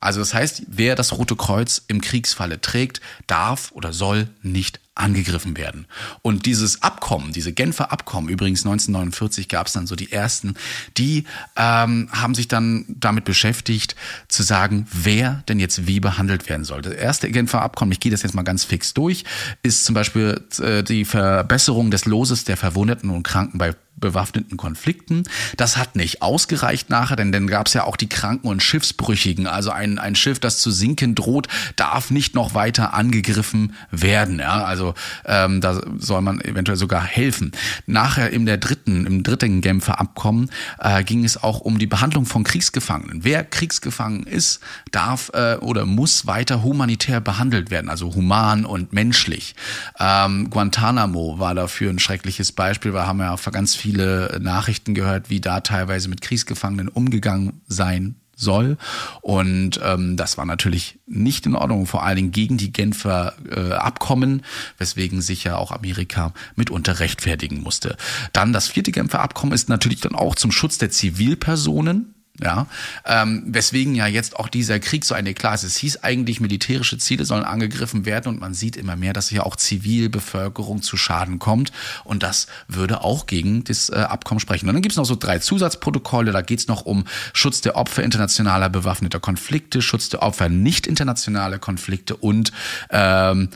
[0.00, 5.56] Also das heißt, wer das Rote Kreuz im Kriegsfalle trägt, darf oder soll nicht angegriffen
[5.56, 5.86] werden.
[6.22, 10.54] Und dieses Abkommen, diese Genfer Abkommen, übrigens 1949 gab es dann so die ersten,
[10.96, 11.24] die
[11.56, 13.96] ähm, haben sich dann damit beschäftigt,
[14.28, 16.82] zu sagen, wer denn jetzt wie behandelt werden soll.
[16.82, 19.24] Das erste Genfer Abkommen, ich gehe das jetzt mal ganz fix durch,
[19.62, 25.24] ist zum Beispiel äh, die Verbesserung des Loses der Verwundeten und Kranken bei bewaffneten Konflikten.
[25.56, 29.46] Das hat nicht ausgereicht nachher, denn dann gab es ja auch die Kranken und Schiffsbrüchigen.
[29.46, 34.38] Also ein, ein Schiff, das zu sinken droht, darf nicht noch weiter angegriffen werden.
[34.38, 34.64] Ja?
[34.64, 34.94] Also
[35.26, 37.52] ähm, da soll man eventuell sogar helfen.
[37.86, 42.24] Nachher in der dritten, im dritten Genfer Abkommen äh, ging es auch um die Behandlung
[42.24, 43.24] von Kriegsgefangenen.
[43.24, 44.60] Wer Kriegsgefangen ist,
[44.92, 49.54] darf äh, oder muss weiter humanitär behandelt werden, also human und menschlich.
[49.98, 52.94] Ähm, Guantanamo war dafür ein schreckliches Beispiel.
[52.94, 58.78] Wir haben ja ganz viele Nachrichten gehört, wie da teilweise mit Kriegsgefangenen umgegangen sein soll.
[59.20, 63.72] Und ähm, das war natürlich nicht in Ordnung, vor allen Dingen gegen die Genfer äh,
[63.72, 64.42] Abkommen,
[64.78, 67.96] weswegen sich ja auch Amerika mitunter rechtfertigen musste.
[68.32, 72.66] Dann das vierte Genfer Abkommen ist natürlich dann auch zum Schutz der Zivilpersonen ja,
[73.04, 75.62] ähm, weswegen ja jetzt auch dieser Krieg so eine klar ist.
[75.62, 79.46] Es hieß eigentlich, militärische Ziele sollen angegriffen werden und man sieht immer mehr, dass hier
[79.46, 81.72] auch Zivilbevölkerung zu Schaden kommt
[82.04, 84.68] und das würde auch gegen das äh, Abkommen sprechen.
[84.68, 87.76] Und dann gibt es noch so drei Zusatzprotokolle, da geht es noch um Schutz der
[87.76, 92.52] Opfer internationaler bewaffneter Konflikte, Schutz der Opfer nicht internationaler Konflikte und
[92.90, 93.50] ähm,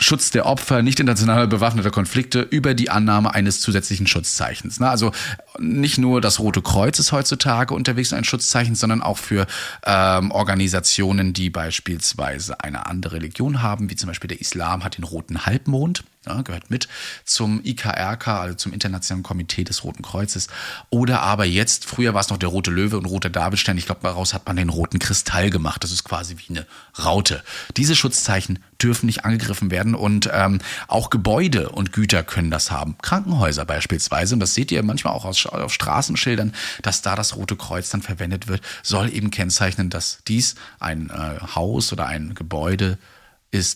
[0.00, 4.80] Schutz der Opfer nicht internationaler bewaffneter Konflikte über die Annahme eines zusätzlichen Schutzzeichens.
[4.80, 5.12] Also
[5.58, 9.46] nicht nur das Rote Kreuz ist heutzutage unterwegs ein Schutzzeichen, sondern auch für
[9.86, 15.04] ähm, Organisationen, die beispielsweise eine andere Religion haben, wie zum Beispiel der Islam hat den
[15.04, 16.88] Roten Halbmond ja, gehört mit
[17.24, 20.48] zum IKRK, also zum Internationalen Komitee des Roten Kreuzes.
[20.90, 23.78] Oder aber jetzt, früher war es noch der Rote Löwe und Rote Davidstern.
[23.78, 25.84] Ich glaube, daraus hat man den Roten Kristall gemacht.
[25.84, 26.66] Das ist quasi wie eine
[27.02, 27.42] Raute.
[27.76, 32.96] Diese Schutzzeichen dürfen nicht angegriffen werden und ähm, auch Gebäude und Güter können das haben.
[33.02, 37.56] Krankenhäuser beispielsweise, und das seht ihr manchmal auch aus, auf Straßenschildern, dass da das Rote
[37.56, 42.92] Kreuz dann verwendet wird, soll eben kennzeichnen, dass dies ein äh, Haus oder ein Gebäude
[42.92, 43.13] ist,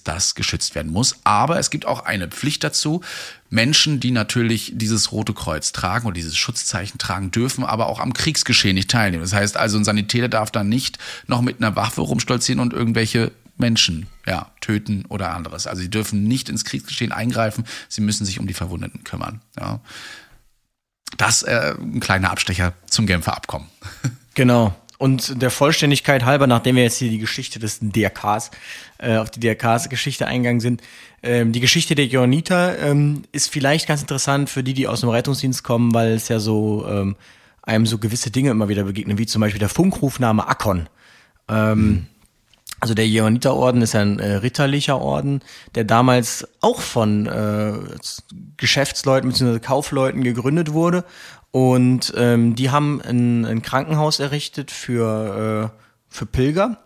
[0.03, 1.17] das geschützt werden muss.
[1.25, 3.03] Aber es gibt auch eine Pflicht dazu.
[3.51, 8.13] Menschen, die natürlich dieses Rote Kreuz tragen oder dieses Schutzzeichen tragen, dürfen aber auch am
[8.13, 9.23] Kriegsgeschehen nicht teilnehmen.
[9.23, 13.33] Das heißt also, ein Sanitäter darf dann nicht noch mit einer Waffe rumstolzieren und irgendwelche
[13.57, 15.67] Menschen ja, töten oder anderes.
[15.67, 19.41] Also sie dürfen nicht ins Kriegsgeschehen eingreifen, sie müssen sich um die Verwundeten kümmern.
[19.59, 19.81] Ja.
[21.17, 23.69] Das äh, ein kleiner Abstecher zum Genfer Abkommen.
[24.35, 24.77] Genau.
[24.99, 28.51] Und der Vollständigkeit halber, nachdem wir jetzt hier die Geschichte des DRKs,
[28.99, 30.83] äh, auf die DRKs-Geschichte eingegangen sind,
[31.23, 35.09] ähm, die Geschichte der Johanniter ähm, ist vielleicht ganz interessant für die, die aus dem
[35.09, 37.15] Rettungsdienst kommen, weil es ja so ähm,
[37.63, 40.89] einem so gewisse Dinge immer wieder begegnen, wie zum Beispiel der Funkrufname Akkon.
[41.49, 42.07] Ähm, mhm.
[42.81, 45.41] Also der Johanniterorden ist ein äh, ritterlicher Orden,
[45.75, 47.73] der damals auch von äh,
[48.57, 49.59] Geschäftsleuten bzw.
[49.59, 51.05] Kaufleuten gegründet wurde
[51.51, 56.79] und ähm, die haben ein, ein Krankenhaus errichtet für, äh, für Pilger.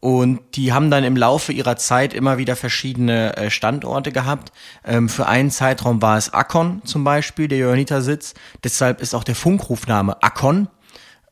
[0.00, 4.52] Und die haben dann im Laufe ihrer Zeit immer wieder verschiedene äh, Standorte gehabt.
[4.84, 8.34] Ähm, für einen Zeitraum war es Akkon zum Beispiel, der Johanniter-Sitz.
[8.62, 10.68] Deshalb ist auch der Funkrufname Akkon.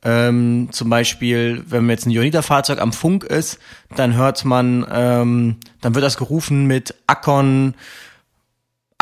[0.02, 3.58] Ähm, zum Beispiel, wenn jetzt ein Johanniter-Fahrzeug am Funk ist,
[3.94, 7.74] dann hört man, ähm, dann wird das gerufen mit Akkon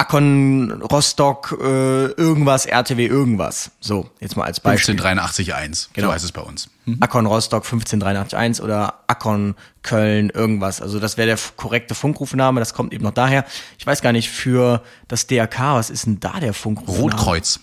[0.01, 3.71] Akkon, Rostock, äh, irgendwas, RTW, irgendwas.
[3.81, 4.95] So, jetzt mal als Beispiel.
[4.97, 6.09] 15881, genau.
[6.09, 6.71] so heißt es bei uns.
[6.87, 6.97] Mhm.
[7.01, 10.81] Akkon Rostock 15381 oder Akkon Köln, irgendwas.
[10.81, 13.45] Also das wäre der korrekte Funkrufname, das kommt eben noch daher.
[13.79, 17.03] Ich weiß gar nicht, für das DRK, was ist denn da der Funkrufname?
[17.13, 17.61] Rotkreuz.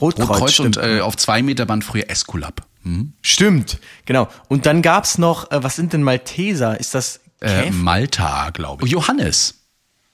[0.00, 2.62] Rotkreuz, Rotkreuz und äh, auf zwei Meter Band früher Esculap.
[2.84, 3.14] Mhm.
[3.20, 4.28] Stimmt, genau.
[4.46, 6.78] Und dann gab's noch, äh, was sind denn Malteser?
[6.78, 8.92] Ist das Äh, Malta, glaube ich.
[8.92, 9.57] Johannes.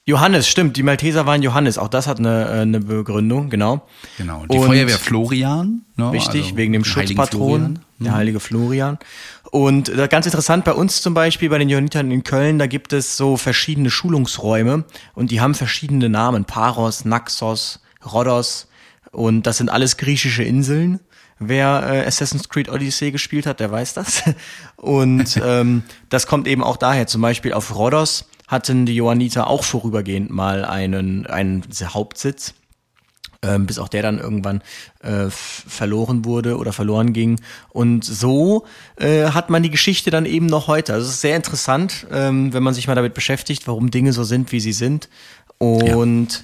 [0.07, 0.77] Johannes, stimmt.
[0.77, 1.79] Die Malteser waren Johannes.
[1.79, 3.87] Auch das hat eine, äh, eine Begründung, genau.
[4.19, 4.45] Genau.
[4.45, 5.81] Die Und- Feuerwehr Florian.
[5.95, 8.99] Ne, Richtig, also wegen dem Schutzpatron, der heilige Florian.
[9.49, 12.93] Und äh, ganz interessant bei uns zum Beispiel, bei den Johannitern in Köln, da gibt
[12.93, 14.83] es so verschiedene Schulungsräume
[15.15, 16.45] und die haben verschiedene Namen.
[16.45, 18.67] Paros, Naxos, Rhodos
[19.11, 20.99] und das sind alles griechische Inseln.
[21.39, 24.23] Wer äh, Assassin's Creed Odyssey gespielt hat, der weiß das.
[24.77, 27.07] Und ähm, das kommt eben auch daher.
[27.07, 32.53] Zum Beispiel auf Rhodos hatten die Johanniter auch vorübergehend mal einen, einen Hauptsitz.
[33.45, 34.61] ähm, bis auch der dann irgendwann
[35.03, 37.39] äh, verloren wurde oder verloren ging.
[37.69, 38.65] Und so
[38.97, 40.93] äh, hat man die Geschichte dann eben noch heute.
[40.93, 44.23] Also es ist sehr interessant, ähm, wenn man sich mal damit beschäftigt, warum Dinge so
[44.23, 45.09] sind, wie sie sind.
[45.57, 46.39] Und ja.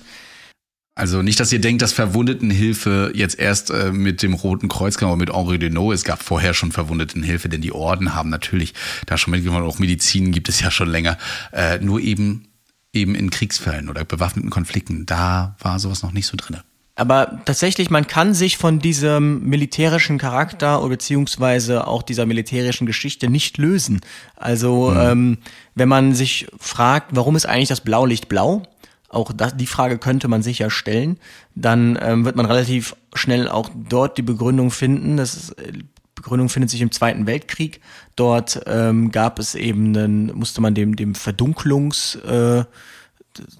[1.01, 5.09] Also nicht, dass ihr denkt, dass Verwundetenhilfe jetzt erst äh, mit dem Roten Kreuz kam,
[5.09, 5.91] aber mit Henri Deneau.
[5.91, 8.75] Es gab vorher schon Verwundetenhilfe, denn die Orden haben natürlich
[9.07, 9.63] da schon mitgemacht.
[9.63, 11.17] Auch Medizin gibt es ja schon länger.
[11.53, 12.49] Äh, nur eben
[12.93, 15.07] eben in Kriegsfällen oder bewaffneten Konflikten.
[15.07, 16.63] Da war sowas noch nicht so drinne.
[16.93, 23.27] Aber tatsächlich, man kann sich von diesem militärischen Charakter oder beziehungsweise auch dieser militärischen Geschichte
[23.27, 24.01] nicht lösen.
[24.35, 24.99] Also, mhm.
[24.99, 25.37] ähm,
[25.73, 28.67] wenn man sich fragt, warum ist eigentlich das Blaulicht blau?
[29.11, 31.19] Auch das, die Frage könnte man sich ja stellen.
[31.53, 35.17] Dann ähm, wird man relativ schnell auch dort die Begründung finden.
[35.17, 35.73] Das ist, äh,
[36.15, 37.81] Begründung findet sich im Zweiten Weltkrieg.
[38.15, 42.63] Dort ähm, gab es eben, einen, musste man dem, dem Verdunklungs, äh,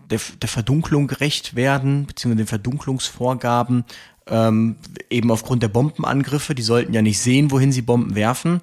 [0.09, 3.85] der, der Verdunklung gerecht werden, beziehungsweise den Verdunklungsvorgaben,
[4.27, 4.75] ähm,
[5.09, 6.55] eben aufgrund der Bombenangriffe.
[6.55, 8.61] Die sollten ja nicht sehen, wohin sie Bomben werfen.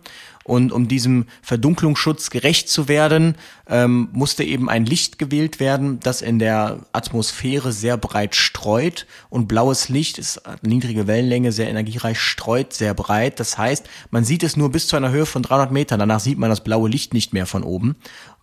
[0.49, 3.35] Und um diesem Verdunklungsschutz gerecht zu werden,
[3.69, 9.07] ähm, musste eben ein Licht gewählt werden, das in der Atmosphäre sehr breit streut.
[9.29, 13.41] Und blaues Licht ist niedrige Wellenlänge, sehr energiereich, streut sehr breit.
[13.41, 16.01] Das heißt, man sieht es nur bis zu einer Höhe von 300 Metern.
[16.01, 17.97] Danach sieht man das blaue Licht nicht mehr von oben.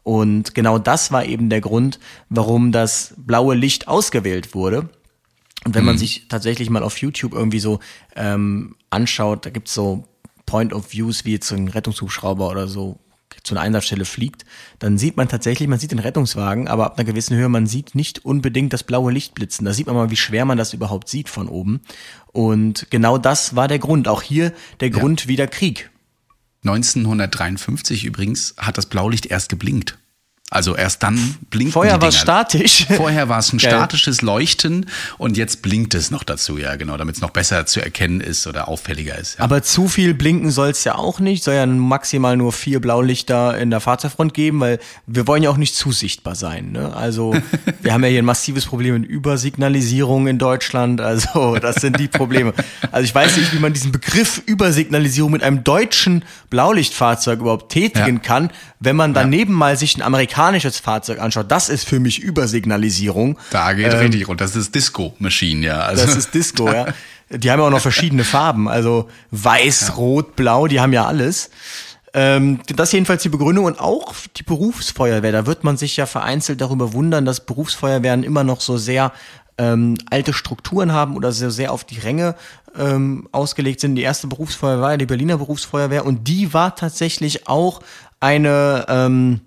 [0.03, 4.89] Und genau das war eben der Grund, warum das blaue Licht ausgewählt wurde.
[5.65, 5.99] Und wenn man mhm.
[5.99, 7.79] sich tatsächlich mal auf YouTube irgendwie so
[8.15, 10.07] ähm, anschaut, da gibt's so
[10.45, 12.99] Point of Views, wie jetzt so ein Rettungshubschrauber oder so
[13.43, 14.45] zu einer Einsatzstelle fliegt,
[14.79, 17.95] dann sieht man tatsächlich, man sieht den Rettungswagen, aber ab einer gewissen Höhe, man sieht
[17.95, 19.65] nicht unbedingt das blaue Licht blitzen.
[19.65, 21.81] Da sieht man mal, wie schwer man das überhaupt sieht von oben.
[22.27, 24.07] Und genau das war der Grund.
[24.07, 25.27] Auch hier der Grund ja.
[25.27, 25.89] wie der Krieg.
[26.63, 29.97] 1953 übrigens hat das Blaulicht erst geblinkt.
[30.51, 32.85] Also erst dann blinkt Vorher war es statisch.
[32.95, 34.85] Vorher war es ein statisches Leuchten
[35.17, 38.45] und jetzt blinkt es noch dazu, ja genau, damit es noch besser zu erkennen ist
[38.45, 39.39] oder auffälliger ist.
[39.39, 39.43] Ja.
[39.43, 43.57] Aber zu viel blinken soll es ja auch nicht, soll ja maximal nur vier Blaulichter
[43.57, 44.77] in der Fahrzeugfront geben, weil
[45.07, 46.71] wir wollen ja auch nicht zu sichtbar sein.
[46.71, 46.95] Ne?
[46.95, 47.35] Also
[47.81, 52.07] wir haben ja hier ein massives Problem mit Übersignalisierung in Deutschland, also das sind die
[52.07, 52.53] Probleme.
[52.91, 58.17] Also ich weiß nicht, wie man diesen Begriff Übersignalisierung mit einem deutschen Blaulichtfahrzeug überhaupt tätigen
[58.17, 58.21] ja.
[58.21, 59.57] kann, wenn man daneben ja.
[59.57, 60.03] mal sich ein
[60.35, 63.37] amerikanisches Fahrzeug anschaut, das ist für mich Übersignalisierung.
[63.51, 64.41] Da geht ähm, richtig rund.
[64.41, 65.79] Das ist Disco-Machine, ja.
[65.79, 66.05] Also.
[66.05, 66.87] Das ist Disco, ja.
[67.29, 69.93] Die haben ja auch noch verschiedene Farben, also weiß, ja.
[69.95, 71.49] rot, blau, die haben ja alles.
[72.13, 75.31] Ähm, das ist jedenfalls die Begründung und auch die Berufsfeuerwehr.
[75.31, 79.11] Da wird man sich ja vereinzelt darüber wundern, dass Berufsfeuerwehren immer noch so sehr
[79.57, 82.35] ähm, alte Strukturen haben oder sehr, sehr auf die Ränge
[82.77, 83.95] ähm, ausgelegt sind.
[83.95, 87.81] Die erste Berufsfeuerwehr war die Berliner Berufsfeuerwehr und die war tatsächlich auch
[88.19, 89.41] eine, ähm,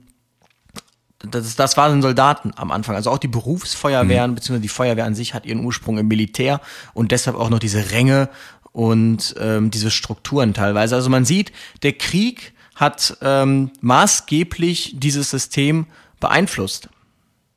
[1.18, 2.94] das, das waren Soldaten am Anfang.
[2.94, 4.34] Also auch die Berufsfeuerwehren, mhm.
[4.36, 6.60] beziehungsweise die Feuerwehr an sich hat ihren Ursprung im Militär
[6.94, 8.28] und deshalb auch noch diese Ränge
[8.72, 10.94] und ähm, diese Strukturen teilweise.
[10.94, 11.52] Also man sieht,
[11.82, 15.86] der Krieg hat ähm, maßgeblich dieses System
[16.20, 16.88] beeinflusst.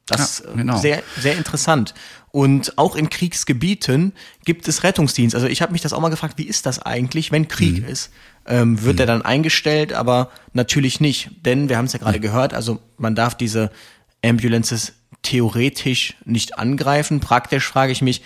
[0.07, 0.77] Das ist ja, genau.
[0.77, 1.93] sehr, sehr interessant.
[2.31, 4.13] Und auch in Kriegsgebieten
[4.45, 5.35] gibt es Rettungsdienst.
[5.35, 7.89] Also ich habe mich das auch mal gefragt, wie ist das eigentlich, wenn Krieg mhm.
[7.89, 8.11] ist?
[8.45, 9.01] Ähm, wird mhm.
[9.01, 9.93] er dann eingestellt?
[9.93, 12.23] Aber natürlich nicht, denn wir haben es ja gerade mhm.
[12.23, 13.71] gehört, also man darf diese
[14.23, 17.19] Ambulances theoretisch nicht angreifen.
[17.19, 18.21] Praktisch frage ich mich,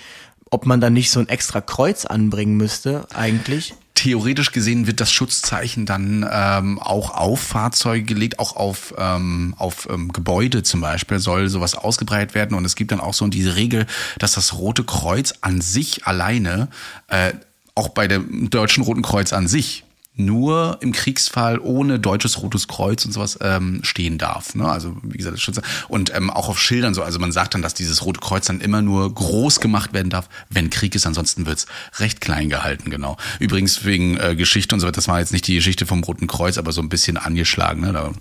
[0.50, 5.12] ob man dann nicht so ein extra Kreuz anbringen müsste eigentlich theoretisch gesehen wird das
[5.12, 11.20] Schutzzeichen dann ähm, auch auf Fahrzeuge gelegt, auch auf, ähm, auf ähm, Gebäude zum Beispiel
[11.20, 12.56] soll sowas ausgebreitet werden.
[12.56, 13.88] Und es gibt dann auch so diese Regel,
[14.20, 16.68] dass das Rote Kreuz an sich alleine,
[17.08, 17.34] äh,
[17.74, 19.86] auch bei dem Deutschen Roten Kreuz an sich,
[20.18, 24.56] nur im Kriegsfall ohne deutsches Rotes Kreuz und sowas ähm, stehen darf.
[24.56, 24.68] Ne?
[24.68, 25.62] Also wie gesagt, Schütze.
[25.88, 27.04] Und ähm, auch auf Schildern so.
[27.04, 30.30] Also man sagt dann, dass dieses Rote Kreuz dann immer nur groß gemacht werden darf,
[30.50, 31.06] wenn Krieg ist.
[31.06, 31.66] Ansonsten wird's
[32.00, 33.18] recht klein gehalten, genau.
[33.40, 36.28] Übrigens wegen äh, Geschichte und so weiter, das war jetzt nicht die Geschichte vom Roten
[36.28, 37.82] Kreuz, aber so ein bisschen angeschlagen.
[37.82, 37.92] Ne?
[37.92, 38.12] Da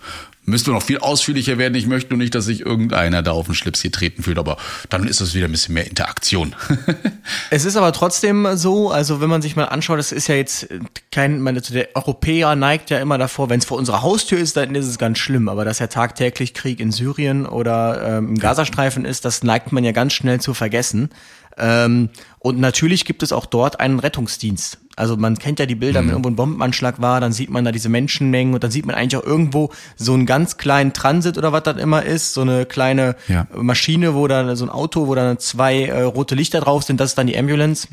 [0.47, 1.75] Müsste noch viel ausführlicher werden.
[1.75, 4.59] Ich möchte nur nicht, dass sich irgendeiner da auf den Schlips getreten fühlt, aber
[4.91, 6.55] dann ist es wieder ein bisschen mehr Interaktion.
[7.51, 10.69] es ist aber trotzdem so, also wenn man sich mal anschaut, das ist ja jetzt
[11.11, 14.75] kein, meine, der Europäer neigt ja immer davor, wenn es vor unserer Haustür ist, dann
[14.75, 19.07] ist es ganz schlimm, aber dass ja tagtäglich Krieg in Syrien oder ähm, im Gazastreifen
[19.07, 21.09] ist, das neigt man ja ganz schnell zu vergessen.
[21.57, 24.79] Ähm, und natürlich gibt es auch dort einen Rettungsdienst.
[24.97, 26.07] Also man kennt ja die Bilder, mhm.
[26.07, 28.95] wenn irgendwo ein Bombenanschlag war, dann sieht man da diese Menschenmengen und dann sieht man
[28.95, 32.67] eigentlich auch irgendwo so einen ganz kleinen Transit oder was das immer ist, so eine
[32.67, 33.47] kleine ja.
[33.55, 37.11] Maschine, wo dann so ein Auto, wo dann zwei äh, rote Lichter drauf sind, das
[37.11, 37.89] ist dann die Ambulance.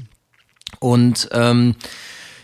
[0.80, 1.76] Und ähm,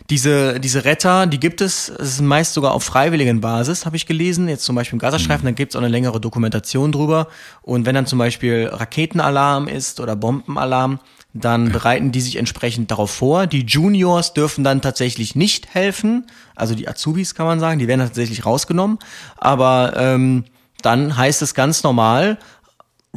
[0.09, 4.05] diese, diese Retter, die gibt es, es ist meist sogar auf freiwilligen Basis, habe ich
[4.05, 4.47] gelesen.
[4.47, 5.49] Jetzt zum Beispiel im Gazastreifen, mhm.
[5.49, 7.27] da gibt es auch eine längere Dokumentation drüber.
[7.61, 10.99] Und wenn dann zum Beispiel Raketenalarm ist oder Bombenalarm,
[11.33, 13.47] dann bereiten die sich entsprechend darauf vor.
[13.47, 17.99] Die Juniors dürfen dann tatsächlich nicht helfen, also die Azubis kann man sagen, die werden
[17.99, 18.97] tatsächlich rausgenommen.
[19.35, 20.45] Aber ähm,
[20.81, 22.37] dann heißt es ganz normal,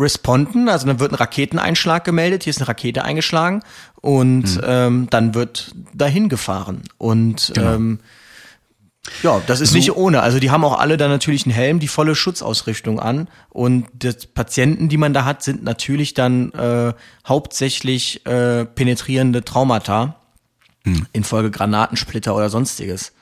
[0.01, 3.63] responden, also dann wird ein Raketeneinschlag gemeldet, hier ist eine Rakete eingeschlagen
[4.01, 4.61] und Hm.
[4.65, 6.83] ähm, dann wird dahin gefahren.
[6.99, 7.75] Und Genau.
[7.75, 8.01] ähm,
[9.23, 10.21] ja, das ist nicht ohne.
[10.23, 13.29] Also die haben auch alle dann natürlich einen Helm, die volle Schutzausrichtung an.
[13.49, 16.93] Und die Patienten, die man da hat, sind natürlich dann äh,
[17.27, 20.17] hauptsächlich äh, penetrierende Traumata
[21.13, 23.13] infolge Granatensplitter oder sonstiges.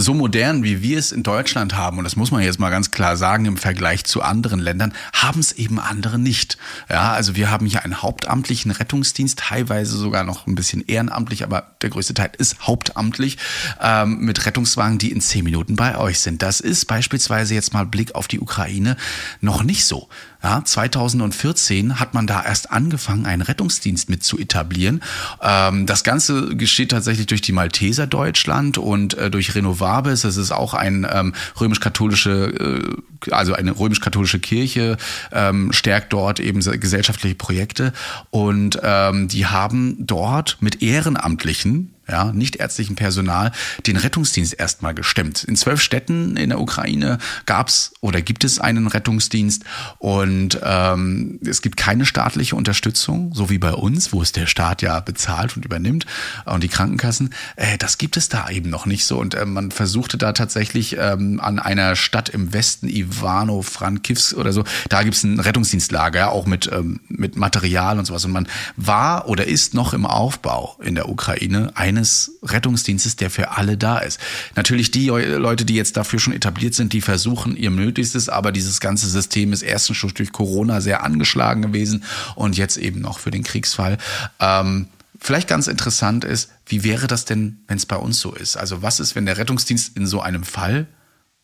[0.00, 2.90] So modern, wie wir es in Deutschland haben, und das muss man jetzt mal ganz
[2.90, 6.58] klar sagen, im Vergleich zu anderen Ländern, haben es eben andere nicht.
[6.88, 11.72] Ja, also wir haben hier einen hauptamtlichen Rettungsdienst, teilweise sogar noch ein bisschen ehrenamtlich, aber
[11.82, 13.38] der größte Teil ist hauptamtlich,
[13.80, 16.42] ähm, mit Rettungswagen, die in zehn Minuten bei euch sind.
[16.42, 18.96] Das ist beispielsweise jetzt mal Blick auf die Ukraine
[19.40, 20.08] noch nicht so.
[20.40, 25.02] Ja, 2014 hat man da erst angefangen, einen Rettungsdienst mit zu etablieren.
[25.42, 30.22] Ähm, das Ganze geschieht tatsächlich durch die Malteser Deutschland und äh, durch Renovabis.
[30.22, 34.96] Das ist auch ein ähm, römisch-katholische, äh, also eine römisch-katholische Kirche,
[35.32, 37.92] ähm, stärkt dort eben se- gesellschaftliche Projekte.
[38.30, 43.52] Und ähm, die haben dort mit Ehrenamtlichen ja, nicht ärztlichen Personal,
[43.86, 45.44] den Rettungsdienst erstmal gestemmt.
[45.44, 49.64] In zwölf Städten in der Ukraine gab's oder gibt es einen Rettungsdienst
[49.98, 54.82] und ähm, es gibt keine staatliche Unterstützung, so wie bei uns, wo es der Staat
[54.82, 56.06] ja bezahlt und übernimmt
[56.46, 57.34] und die Krankenkassen.
[57.56, 60.96] Äh, das gibt es da eben noch nicht so und äh, man versuchte da tatsächlich
[60.98, 66.28] ähm, an einer Stadt im Westen, Ivano, Frankivsk oder so, da gibt's ein Rettungsdienstlager, ja,
[66.30, 70.76] auch mit, ähm, mit Material und sowas und man war oder ist noch im Aufbau
[70.82, 74.20] in der Ukraine eines Rettungsdienstes, der für alle da ist.
[74.56, 78.80] Natürlich die Leute, die jetzt dafür schon etabliert sind, die versuchen ihr Möglichstes, aber dieses
[78.80, 83.30] ganze System ist erstens schon durch Corona sehr angeschlagen gewesen und jetzt eben noch für
[83.30, 83.98] den Kriegsfall.
[84.40, 84.88] Ähm,
[85.20, 88.56] vielleicht ganz interessant ist, wie wäre das denn, wenn es bei uns so ist?
[88.56, 90.86] Also was ist, wenn der Rettungsdienst in so einem Fall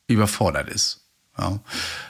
[0.06, 1.00] überfordert ist?
[1.36, 1.58] Ja.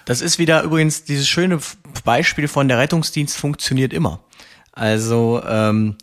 [0.05, 1.59] Das ist wieder übrigens dieses schöne
[2.05, 4.21] Beispiel von der Rettungsdienst funktioniert immer.
[4.73, 5.97] Also ähm,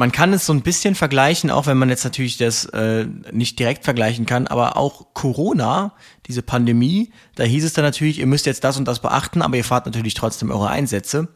[0.00, 3.58] man kann es so ein bisschen vergleichen, auch wenn man jetzt natürlich das äh, nicht
[3.58, 5.92] direkt vergleichen kann, aber auch Corona,
[6.24, 9.58] diese Pandemie, da hieß es dann natürlich, ihr müsst jetzt das und das beachten, aber
[9.58, 11.28] ihr fahrt natürlich trotzdem eure Einsätze.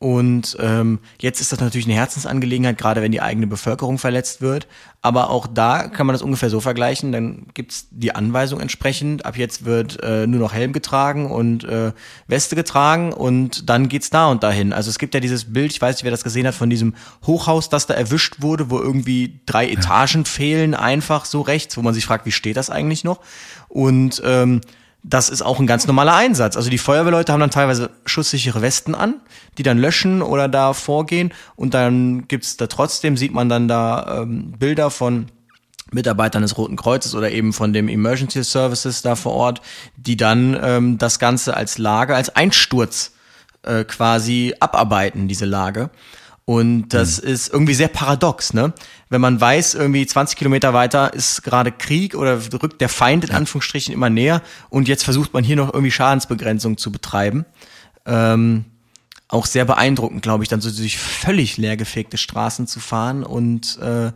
[0.00, 4.68] Und ähm, jetzt ist das natürlich eine Herzensangelegenheit, gerade wenn die eigene Bevölkerung verletzt wird.
[5.02, 7.10] Aber auch da kann man das ungefähr so vergleichen.
[7.10, 9.26] Dann gibt's die Anweisung entsprechend.
[9.26, 11.92] Ab jetzt wird äh, nur noch Helm getragen und äh,
[12.28, 14.72] Weste getragen und dann geht's da und dahin.
[14.72, 16.94] Also es gibt ja dieses Bild, ich weiß nicht, wer das gesehen hat, von diesem
[17.26, 21.94] Hochhaus, das da erwischt wurde, wo irgendwie drei Etagen fehlen, einfach so rechts, wo man
[21.94, 23.18] sich fragt, wie steht das eigentlich noch?
[23.68, 24.60] Und ähm,
[25.08, 26.56] das ist auch ein ganz normaler Einsatz.
[26.56, 29.14] Also die Feuerwehrleute haben dann teilweise schusssichere Westen an,
[29.56, 31.32] die dann löschen oder da vorgehen.
[31.56, 35.26] Und dann gibt's da trotzdem, sieht man dann da ähm, Bilder von
[35.90, 39.62] Mitarbeitern des Roten Kreuzes oder eben von dem Emergency Services da vor Ort,
[39.96, 43.12] die dann ähm, das Ganze als Lage, als Einsturz
[43.62, 45.88] äh, quasi abarbeiten, diese Lage.
[46.44, 48.72] Und das ist irgendwie sehr paradox, ne?
[49.10, 53.34] Wenn man weiß, irgendwie 20 Kilometer weiter ist gerade Krieg oder rückt der Feind in
[53.34, 57.46] Anführungsstrichen immer näher und jetzt versucht man hier noch irgendwie Schadensbegrenzung zu betreiben.
[58.04, 58.66] Ähm,
[59.28, 64.12] auch sehr beeindruckend, glaube ich, dann so durch völlig leergefegte Straßen zu fahren und äh,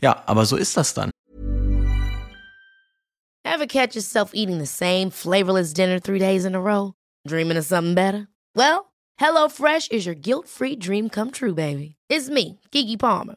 [0.00, 1.10] ja, aber so ist das dann.
[3.46, 6.92] Ever catch yourself eating the same flavorless dinner three days in a row?
[7.26, 8.26] Dreaming of something better?
[8.54, 11.96] Well, HelloFresh is your guilt-free dream come true, baby.
[12.08, 13.36] It's me, Kiki Palmer.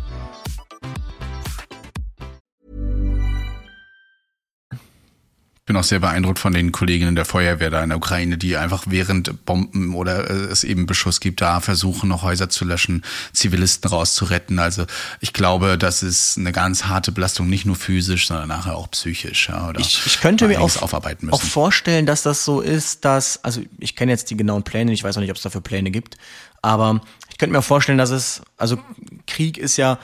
[5.71, 8.83] Bin auch sehr beeindruckt von den Kolleginnen der Feuerwehr da in der Ukraine, die einfach
[8.87, 13.89] während Bomben oder äh, es eben Beschuss gibt, da versuchen noch Häuser zu löschen, Zivilisten
[13.89, 14.59] rauszuretten.
[14.59, 14.83] Also
[15.21, 19.47] ich glaube, das ist eine ganz harte Belastung, nicht nur physisch, sondern nachher auch psychisch.
[19.47, 21.49] Ja, oder Ich, ich könnte mir auch, aufarbeiten auch müssen.
[21.49, 25.15] vorstellen, dass das so ist, dass, also ich kenne jetzt die genauen Pläne, ich weiß
[25.15, 26.17] auch nicht, ob es dafür Pläne gibt,
[26.61, 26.99] aber
[27.29, 28.77] ich könnte mir auch vorstellen, dass es, also
[29.25, 29.99] Krieg ist ja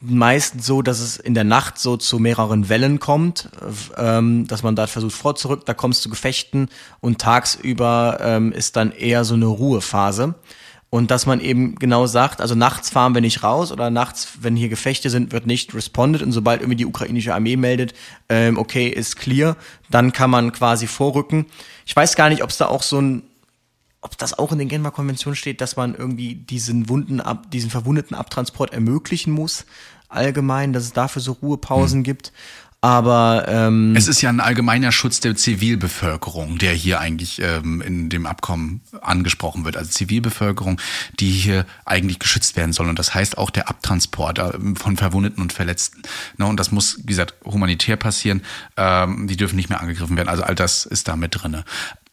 [0.00, 3.48] meistens so, dass es in der Nacht so zu mehreren Wellen kommt,
[3.96, 6.68] ähm, dass man da versucht vor zurück, da kommst du Gefechten
[7.00, 10.34] und tagsüber ähm, ist dann eher so eine Ruhephase.
[10.90, 14.56] Und dass man eben genau sagt, also nachts fahren wir nicht raus oder nachts, wenn
[14.56, 17.92] hier Gefechte sind, wird nicht responded und sobald irgendwie die ukrainische Armee meldet,
[18.30, 19.56] ähm, okay, ist clear,
[19.90, 21.44] dann kann man quasi vorrücken.
[21.84, 23.22] Ich weiß gar nicht, ob es da auch so ein
[24.08, 27.68] ob das auch in den Genfer Konventionen steht, dass man irgendwie diesen Wunden ab, diesen
[27.68, 29.66] verwundeten Abtransport ermöglichen muss,
[30.08, 32.04] allgemein, dass es dafür so Ruhepausen hm.
[32.04, 32.32] gibt.
[32.80, 38.08] Aber ähm, es ist ja ein allgemeiner Schutz der Zivilbevölkerung, der hier eigentlich ähm, in
[38.08, 39.76] dem Abkommen angesprochen wird.
[39.76, 40.80] Also Zivilbevölkerung,
[41.18, 42.88] die hier eigentlich geschützt werden soll.
[42.88, 46.02] Und das heißt auch der Abtransport äh, von Verwundeten und Verletzten.
[46.36, 48.42] Ne, und das muss, wie gesagt, humanitär passieren.
[48.76, 50.28] Ähm, die dürfen nicht mehr angegriffen werden.
[50.28, 51.64] Also all das ist da mit drinne.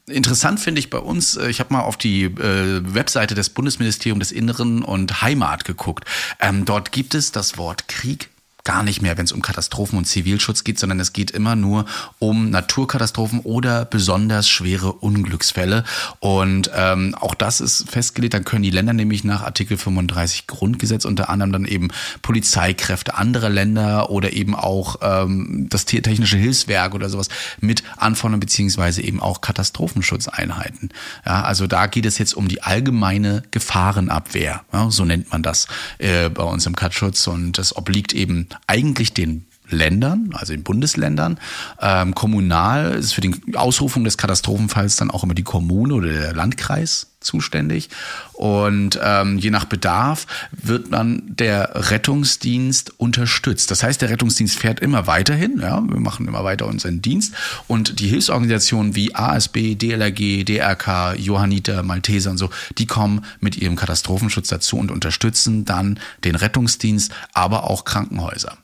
[0.08, 4.30] Interessant finde ich bei uns, äh, ich habe mal auf die äh, Webseite des Bundesministeriums
[4.30, 6.06] des Inneren und Heimat geguckt.
[6.40, 8.30] Ähm, dort gibt es das Wort Krieg
[8.66, 11.86] gar nicht mehr, wenn es um Katastrophen und Zivilschutz geht, sondern es geht immer nur
[12.20, 15.86] um Naturkatastrophen oder besonders schwere Unglücksfälle.
[16.20, 18.34] Und ähm, auch das ist festgelegt.
[18.34, 21.90] Dann können die Länder nämlich nach Artikel 35 Grundgesetz unter anderem dann eben
[22.24, 27.30] Polizeikräfte anderer Länder oder eben auch ähm, das technische Hilfswerk oder sowas
[27.62, 30.90] mit anfordern, beziehungsweise eben auch Katastrophenschutzeinheiten.
[31.26, 34.64] Ja, also da geht es jetzt um die allgemeine Gefahrenabwehr.
[34.74, 35.68] Ja, so nennt man das
[36.00, 41.40] äh, bei uns im Katschutz und das obliegt eben eigentlich den Ländern, also den Bundesländern.
[41.82, 46.34] Ähm, kommunal ist für die Ausrufung des Katastrophenfalls dann auch immer die Kommune oder der
[46.34, 47.90] Landkreis zuständig.
[48.34, 53.72] Und ähm, je nach Bedarf wird dann der Rettungsdienst unterstützt.
[53.72, 55.60] Das heißt, der Rettungsdienst fährt immer weiterhin.
[55.60, 57.34] Ja, wir machen immer weiter unseren Dienst.
[57.68, 63.76] Und die Hilfsorganisationen wie ASB, DLRG, DRK, Johanniter, Malteser und so, die kommen mit ihrem
[63.76, 68.58] Katastrophenschutz dazu und unterstützen dann den Rettungsdienst, aber auch Krankenhäuser.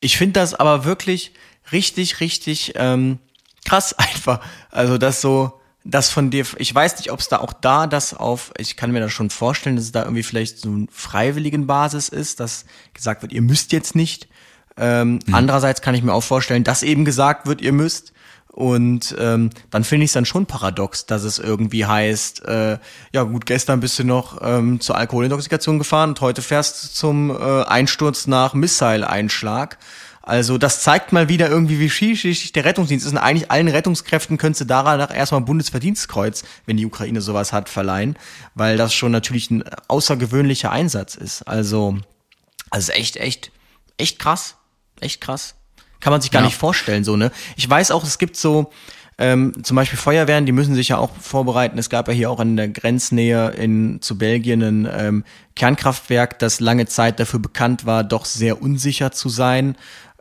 [0.00, 1.32] Ich finde das aber wirklich
[1.72, 3.18] richtig, richtig ähm,
[3.64, 4.40] krass einfach.
[4.70, 8.12] Also das so, das von dir, ich weiß nicht, ob es da auch da das
[8.14, 11.66] auf, ich kann mir das schon vorstellen, dass es da irgendwie vielleicht so eine freiwilligen
[11.66, 14.28] Basis ist, dass gesagt wird, ihr müsst jetzt nicht.
[14.76, 15.34] Ähm, mhm.
[15.34, 18.12] Andererseits kann ich mir auch vorstellen, dass eben gesagt wird, ihr müsst.
[18.48, 22.78] Und ähm, dann finde ich es dann schon paradox, dass es irgendwie heißt, äh,
[23.12, 27.30] ja gut, gestern bist du noch ähm, zur Alkoholintoxikation gefahren und heute fährst du zum
[27.30, 29.76] äh, Einsturz nach Missile-Einschlag.
[30.26, 33.12] Also das zeigt mal wieder irgendwie, wie vielschichtig der Rettungsdienst ist.
[33.12, 37.68] Und eigentlich allen Rettungskräften könntest du danach erstmal ein Bundesverdienstkreuz, wenn die Ukraine sowas hat,
[37.68, 38.16] verleihen,
[38.56, 41.42] weil das schon natürlich ein außergewöhnlicher Einsatz ist.
[41.42, 41.98] Also,
[42.70, 43.52] also echt, echt,
[43.98, 44.56] echt krass.
[45.00, 45.54] Echt krass.
[46.00, 46.46] Kann man sich gar ja.
[46.46, 47.30] nicht vorstellen, so, ne?
[47.54, 48.72] Ich weiß auch, es gibt so,
[49.18, 51.78] ähm, zum Beispiel Feuerwehren, die müssen sich ja auch vorbereiten.
[51.78, 55.24] Es gab ja hier auch in der Grenznähe in, zu Belgien ein ähm,
[55.54, 59.76] Kernkraftwerk, das lange Zeit dafür bekannt war, doch sehr unsicher zu sein.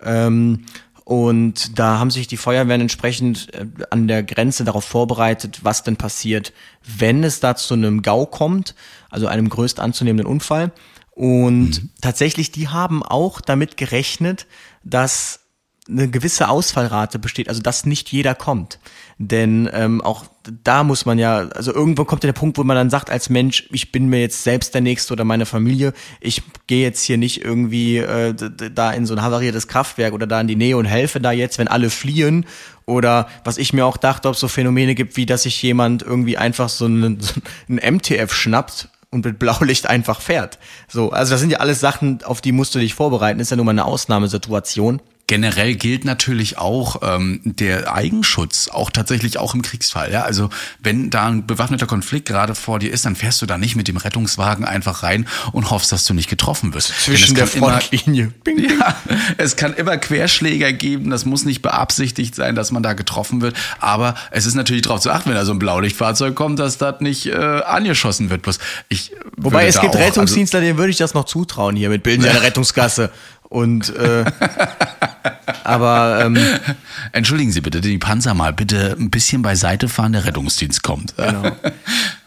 [0.05, 0.65] Ähm,
[1.03, 5.97] und da haben sich die Feuerwehren entsprechend äh, an der Grenze darauf vorbereitet, was denn
[5.97, 6.51] passiert,
[6.83, 8.73] wenn es da zu einem GAU kommt,
[9.09, 10.71] also einem größt anzunehmenden Unfall.
[11.11, 11.89] Und mhm.
[12.01, 14.47] tatsächlich, die haben auch damit gerechnet,
[14.83, 15.41] dass
[15.87, 18.79] eine gewisse Ausfallrate besteht, also dass nicht jeder kommt.
[19.19, 20.25] Denn ähm, auch
[20.63, 23.29] da muss man ja, also irgendwo kommt ja der Punkt, wo man dann sagt als
[23.29, 27.17] Mensch, ich bin mir jetzt selbst der Nächste oder meine Familie, ich gehe jetzt hier
[27.17, 30.85] nicht irgendwie äh, da in so ein havariertes Kraftwerk oder da in die Nähe und
[30.85, 32.45] helfe da jetzt, wenn alle fliehen.
[32.85, 36.03] Oder was ich mir auch dachte, ob es so Phänomene gibt, wie dass sich jemand
[36.03, 37.33] irgendwie einfach so einen, so
[37.67, 40.59] einen MTF schnappt und mit Blaulicht einfach fährt.
[40.87, 43.39] So, also das sind ja alles Sachen, auf die musst du dich vorbereiten.
[43.39, 45.01] Ist ja nun mal eine Ausnahmesituation.
[45.27, 50.11] Generell gilt natürlich auch ähm, der Eigenschutz, auch tatsächlich auch im Kriegsfall.
[50.11, 50.21] Ja?
[50.21, 50.49] Also
[50.79, 53.87] wenn da ein bewaffneter Konflikt gerade vor dir ist, dann fährst du da nicht mit
[53.87, 56.93] dem Rettungswagen einfach rein und hoffst, dass du nicht getroffen wirst.
[56.99, 58.33] Zwischen der Frontlinie.
[58.43, 58.79] Bing, bing.
[58.79, 58.95] Ja,
[59.37, 63.55] es kann immer Querschläger geben, das muss nicht beabsichtigt sein, dass man da getroffen wird.
[63.79, 67.01] Aber es ist natürlich darauf zu achten, wenn da so ein Blaulichtfahrzeug kommt, dass das
[67.01, 68.43] nicht äh, angeschossen wird.
[68.43, 68.59] Bloß
[68.89, 71.89] ich Wobei es gibt auch, also Rettungsdienstler, also, denen würde ich das noch zutrauen hier
[71.89, 72.31] mit Bilden ja.
[72.31, 73.11] einer Rettungsgasse.
[73.55, 74.25] Und äh,
[75.63, 76.37] aber ähm,
[77.13, 81.15] entschuldigen Sie bitte, die Panzer mal bitte ein bisschen beiseite fahren, der Rettungsdienst kommt.
[81.15, 81.51] Genau.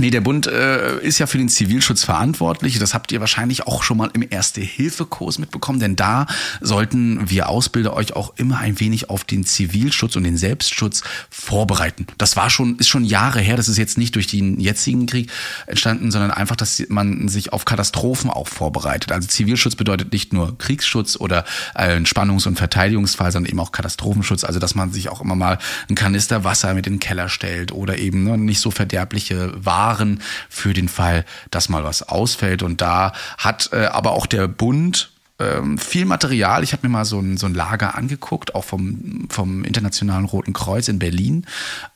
[0.00, 2.78] Nee, der Bund äh, ist ja für den Zivilschutz verantwortlich.
[2.78, 6.26] Das habt ihr wahrscheinlich auch schon mal im Erste-Hilfe-Kurs mitbekommen, denn da
[6.62, 12.06] sollten wir Ausbilder euch auch immer ein wenig auf den Zivilschutz und den Selbstschutz vorbereiten.
[12.16, 13.58] Das war schon, ist schon Jahre her.
[13.58, 15.30] Das ist jetzt nicht durch den jetzigen Krieg
[15.66, 19.12] entstanden, sondern einfach, dass man sich auf Katastrophen auch vorbereitet.
[19.12, 21.44] Also Zivilschutz bedeutet nicht nur Kriegsschutz oder
[21.74, 24.44] ein Spannungs- und Verteidigungsfall, sondern eben auch Katastrophenschutz.
[24.44, 25.58] Also, dass man sich auch immer mal
[25.90, 29.89] einen Kanister Wasser mit in den Keller stellt oder eben ne, nicht so verderbliche Waren
[29.90, 32.62] sparen für den Fall, dass mal was ausfällt.
[32.62, 35.10] Und da hat äh, aber auch der Bund
[35.40, 36.62] ähm, viel Material.
[36.62, 40.52] Ich habe mir mal so ein, so ein Lager angeguckt, auch vom, vom Internationalen Roten
[40.52, 41.46] Kreuz in Berlin.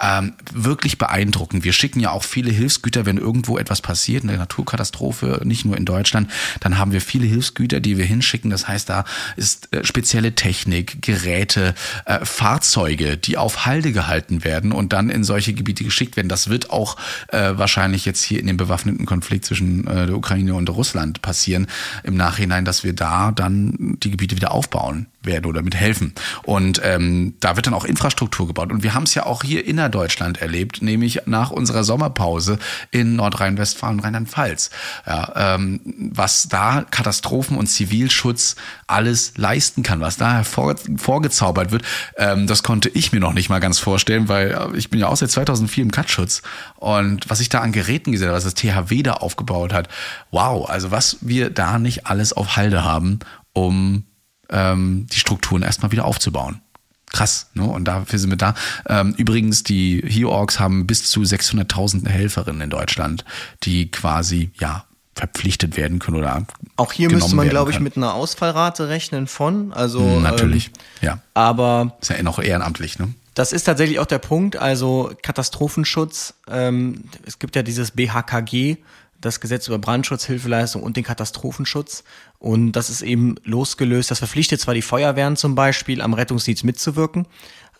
[0.01, 1.65] Ähm, wirklich beeindruckend.
[1.65, 5.85] Wir schicken ja auch viele Hilfsgüter, wenn irgendwo etwas passiert, eine Naturkatastrophe, nicht nur in
[5.85, 6.31] Deutschland,
[6.61, 8.51] dann haben wir viele Hilfsgüter, die wir hinschicken.
[8.51, 9.05] Das heißt, da
[9.37, 11.75] ist äh, spezielle Technik, Geräte,
[12.07, 16.29] äh, Fahrzeuge, die auf Halde gehalten werden und dann in solche Gebiete geschickt werden.
[16.29, 16.97] Das wird auch
[17.29, 21.67] äh, wahrscheinlich jetzt hier in dem bewaffneten Konflikt zwischen äh, der Ukraine und Russland passieren
[22.03, 26.13] im Nachhinein, dass wir da dann die Gebiete wieder aufbauen werden oder mit helfen.
[26.43, 28.73] Und ähm, da wird dann auch Infrastruktur gebaut.
[28.73, 32.59] Und wir haben es ja auch hier innerdeutschland erlebt, nämlich nach unserer Sommerpause
[32.91, 34.71] in Nordrhein-Westfalen, Rheinland-Pfalz.
[35.07, 35.81] Ja, ähm,
[36.13, 38.57] was da Katastrophen und Zivilschutz
[38.87, 41.85] alles leisten kann, was da hervor, vorgezaubert wird,
[42.17, 45.09] ähm, das konnte ich mir noch nicht mal ganz vorstellen, weil äh, ich bin ja
[45.09, 46.43] auch seit 2004 im Katschutz.
[46.77, 49.89] Und was ich da an Geräten gesehen habe, was das THW da aufgebaut hat,
[50.31, 53.21] wow, also was wir da nicht alles auf Halde haben,
[53.55, 54.05] um
[54.51, 56.61] ähm, die Strukturen erstmal wieder aufzubauen.
[57.07, 57.65] Krass, ne?
[57.65, 58.55] Und dafür sind wir da.
[58.89, 63.25] Ähm, übrigens, die He-Orgs haben bis zu 600.000 Helferinnen in Deutschland,
[63.63, 64.85] die quasi, ja,
[65.15, 66.45] verpflichtet werden können oder
[66.77, 70.73] auch hier müsste man glaube ich mit einer Ausfallrate rechnen von also hm, natürlich ähm,
[71.03, 76.35] ja aber ist ja noch ehrenamtlich ne das ist tatsächlich auch der Punkt also Katastrophenschutz
[76.51, 78.79] ähm, es gibt ja dieses BHKG
[79.25, 82.05] das Gesetz über Brandschutzhilfeleistung und den Katastrophenschutz.
[82.39, 84.11] Und das ist eben losgelöst.
[84.11, 87.27] Das verpflichtet zwar die Feuerwehren zum Beispiel, am Rettungsdienst mitzuwirken,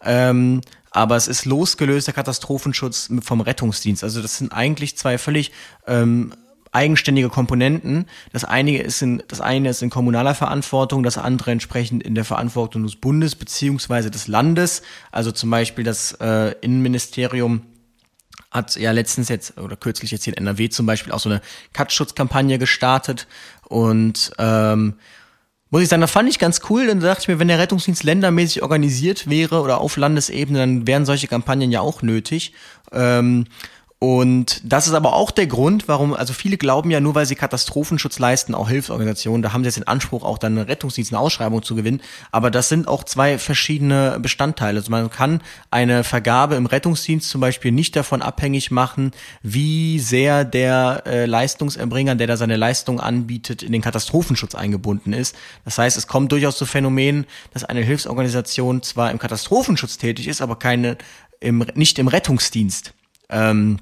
[0.03, 4.05] ähm, aber es ist losgelöst der Katastrophenschutz vom Rettungsdienst.
[4.05, 5.51] Also das sind eigentlich zwei völlig
[5.89, 6.33] ähm,
[6.75, 8.07] eigenständige Komponenten.
[8.33, 12.25] Das eine ist in, das eine ist in kommunaler Verantwortung, das andere entsprechend in der
[12.25, 14.83] Verantwortung des Bundes beziehungsweise des Landes.
[15.11, 17.63] Also zum Beispiel das äh, Innenministerium
[18.55, 21.43] hat ja letztens jetzt oder kürzlich jetzt hier in NRW zum Beispiel auch so eine
[21.73, 23.27] Katzschutzkampagne gestartet
[23.69, 24.95] und ähm,
[25.71, 26.87] muss ich sagen, da fand ich ganz cool.
[26.87, 31.05] Dann dachte ich mir, wenn der Rettungsdienst ländermäßig organisiert wäre oder auf Landesebene, dann wären
[31.05, 32.53] solche Kampagnen ja auch nötig.
[32.93, 33.47] Ähm,
[34.05, 37.37] und das ist aber auch der Grund, warum, also viele glauben ja nur, weil sie
[37.37, 41.21] Katastrophenschutz leisten, auch Hilfsorganisationen, da haben sie jetzt den Anspruch, auch dann eine Rettungsdienst, eine
[41.21, 42.03] Ausschreibung zu gewinnen.
[42.31, 44.79] Aber das sind auch zwei verschiedene Bestandteile.
[44.79, 45.41] Also man kann
[45.71, 52.15] eine Vergabe im Rettungsdienst zum Beispiel nicht davon abhängig machen, wie sehr der äh, Leistungserbringer,
[52.15, 55.35] der da seine Leistung anbietet, in den Katastrophenschutz eingebunden ist.
[55.65, 57.25] Das heißt, es kommt durchaus zu Phänomenen,
[57.55, 60.99] dass eine Hilfsorganisation zwar im Katastrophenschutz tätig ist, aber keine
[61.41, 62.93] im, nicht im Rettungsdienst.
[63.31, 63.79] Ähm,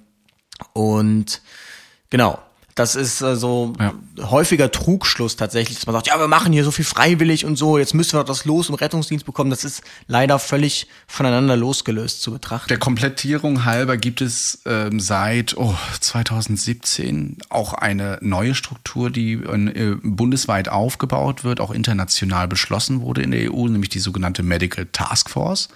[0.73, 1.43] und
[2.11, 2.39] genau,
[2.75, 3.93] das ist äh, so ja.
[4.31, 7.79] häufiger Trugschluss tatsächlich, dass man sagt, ja, wir machen hier so viel freiwillig und so,
[7.79, 9.51] jetzt müssen wir das Los im Rettungsdienst bekommen.
[9.51, 12.69] Das ist leider völlig voneinander losgelöst zu betrachten.
[12.69, 19.97] Der Komplettierung halber gibt es ähm, seit oh, 2017 auch eine neue Struktur, die äh,
[20.03, 25.29] bundesweit aufgebaut wird, auch international beschlossen wurde in der EU, nämlich die sogenannte Medical Task
[25.29, 25.69] Force.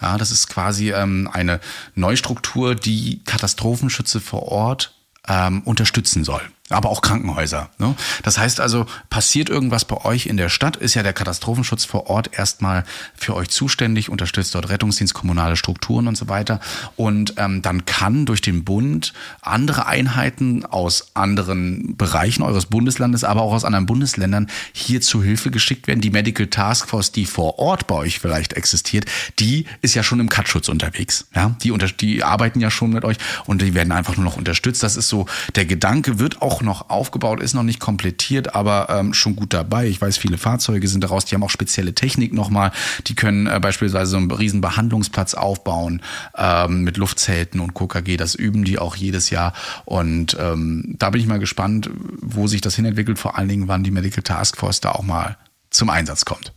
[0.00, 1.60] Ja, das ist quasi ähm, eine
[1.94, 4.94] Neustruktur, die Katastrophenschütze vor Ort
[5.28, 7.70] ähm, unterstützen soll aber auch Krankenhäuser.
[7.78, 7.94] Ne?
[8.22, 12.08] Das heißt also, passiert irgendwas bei euch in der Stadt, ist ja der Katastrophenschutz vor
[12.08, 16.60] Ort erstmal für euch zuständig, unterstützt dort Rettungsdienst, kommunale Strukturen und so weiter.
[16.96, 23.42] Und ähm, dann kann durch den Bund andere Einheiten aus anderen Bereichen eures Bundeslandes, aber
[23.42, 26.00] auch aus anderen Bundesländern hier zu Hilfe geschickt werden.
[26.00, 29.06] Die Medical Task Force, die vor Ort bei euch vielleicht existiert,
[29.38, 31.26] die ist ja schon im Katschutz unterwegs.
[31.34, 31.56] Ja?
[31.62, 33.16] Die, unter die arbeiten ja schon mit euch
[33.46, 34.82] und die werden einfach nur noch unterstützt.
[34.82, 39.14] Das ist so, der Gedanke wird auch noch aufgebaut, ist noch nicht komplettiert, aber ähm,
[39.14, 39.86] schon gut dabei.
[39.86, 42.72] Ich weiß, viele Fahrzeuge sind daraus, die haben auch spezielle Technik nochmal.
[43.06, 46.02] Die können äh, beispielsweise so einen riesen Behandlungsplatz aufbauen
[46.36, 48.16] ähm, mit Luftzelten und KKG.
[48.16, 49.52] Das üben die auch jedes Jahr.
[49.84, 51.90] Und ähm, da bin ich mal gespannt,
[52.20, 55.36] wo sich das hinentwickelt, vor allen Dingen, wann die Medical Task Force da auch mal
[55.70, 56.52] zum Einsatz kommt.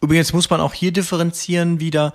[0.00, 2.12] Übrigens muss man auch hier differenzieren wieder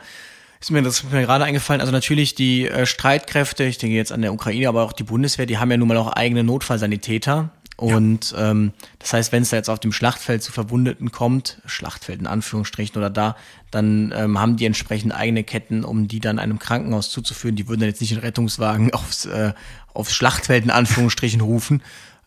[0.61, 1.81] ist mir das ist mir gerade eingefallen.
[1.81, 5.45] Also natürlich die äh, Streitkräfte, ich denke jetzt an der Ukraine, aber auch die Bundeswehr,
[5.45, 7.49] die haben ja nun mal auch eigene Notfallsanitäter.
[7.77, 8.51] Und ja.
[8.51, 12.27] ähm, das heißt, wenn es da jetzt auf dem Schlachtfeld zu Verwundeten kommt, Schlachtfeld in
[12.27, 13.35] Anführungsstrichen oder da,
[13.71, 17.55] dann ähm, haben die entsprechend eigene Ketten, um die dann einem Krankenhaus zuzuführen.
[17.55, 19.53] Die würden dann jetzt nicht in Rettungswagen aufs, äh,
[19.95, 21.81] aufs Schlachtfeld in Anführungsstrichen rufen,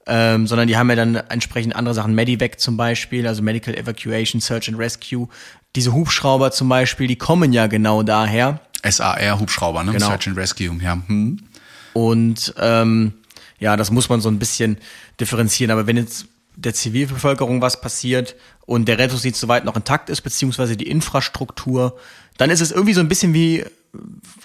[0.06, 4.40] ähm, sondern die haben ja dann entsprechend andere Sachen, Medivac zum Beispiel, also Medical Evacuation,
[4.40, 5.28] Search and Rescue.
[5.76, 8.60] Diese Hubschrauber zum Beispiel, die kommen ja genau daher.
[8.82, 9.92] SAR-Hubschrauber, ne?
[9.92, 10.06] Genau.
[10.06, 10.98] Search and Rescue, ja.
[11.06, 11.38] Hm.
[11.94, 13.14] Und ähm,
[13.58, 14.78] ja, das muss man so ein bisschen
[15.20, 15.70] differenzieren.
[15.70, 16.26] Aber wenn jetzt
[16.56, 18.36] der Zivilbevölkerung was passiert
[18.66, 21.98] und der Rettungsdienst soweit noch intakt ist, beziehungsweise die Infrastruktur,
[22.36, 23.64] dann ist es irgendwie so ein bisschen wie,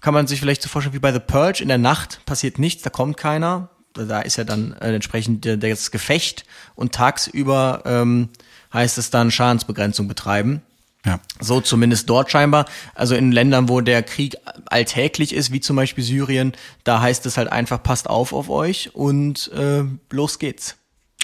[0.01, 2.83] kann man sich vielleicht so vorstellen, wie bei The Purge, in der Nacht passiert nichts,
[2.83, 8.29] da kommt keiner, da ist ja dann äh, entsprechend das Gefecht und tagsüber ähm,
[8.73, 10.61] heißt es dann Schadensbegrenzung betreiben.
[11.05, 11.19] Ja.
[11.39, 12.65] So zumindest dort scheinbar.
[12.93, 14.35] Also in Ländern, wo der Krieg
[14.65, 18.93] alltäglich ist, wie zum Beispiel Syrien, da heißt es halt einfach, passt auf auf euch
[18.93, 20.75] und äh, los geht's.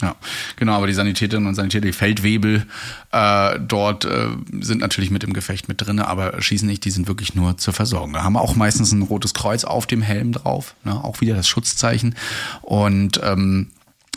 [0.02, 0.14] Ja,
[0.58, 2.66] genau, aber die Sanitäterinnen und Sanitäter, die Feldwebel
[3.14, 4.28] äh, dort äh,
[4.60, 7.74] sind natürlich mit im Gefecht mit drinne, aber schießen nicht, die sind wirklich nur zur
[7.74, 8.12] Versorgung.
[8.12, 11.02] Da haben wir auch meistens ein rotes Kreuz auf dem Helm drauf, ne?
[11.02, 12.16] auch wieder das Schutzzeichen
[12.62, 13.72] und ähm,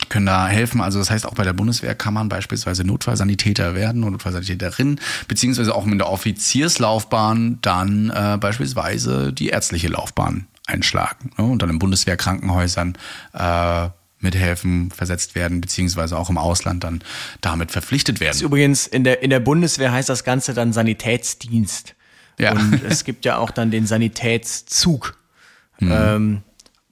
[0.09, 0.81] können da helfen.
[0.81, 4.99] Also das heißt, auch bei der Bundeswehr kann man beispielsweise Notfallsanitäter werden oder Notfallsanitäterin,
[5.29, 11.45] beziehungsweise auch mit der Offizierslaufbahn dann äh, beispielsweise die ärztliche Laufbahn einschlagen ne?
[11.45, 12.97] und dann in Bundeswehrkrankenhäusern
[13.33, 13.89] äh,
[14.19, 17.01] mithelfen, versetzt werden, beziehungsweise auch im Ausland dann
[17.41, 18.35] damit verpflichtet werden.
[18.35, 21.95] Ist übrigens in der, in der Bundeswehr heißt das Ganze dann Sanitätsdienst.
[22.37, 22.51] Ja.
[22.53, 25.17] Und es gibt ja auch dann den Sanitätszug.
[25.81, 26.41] Ähm,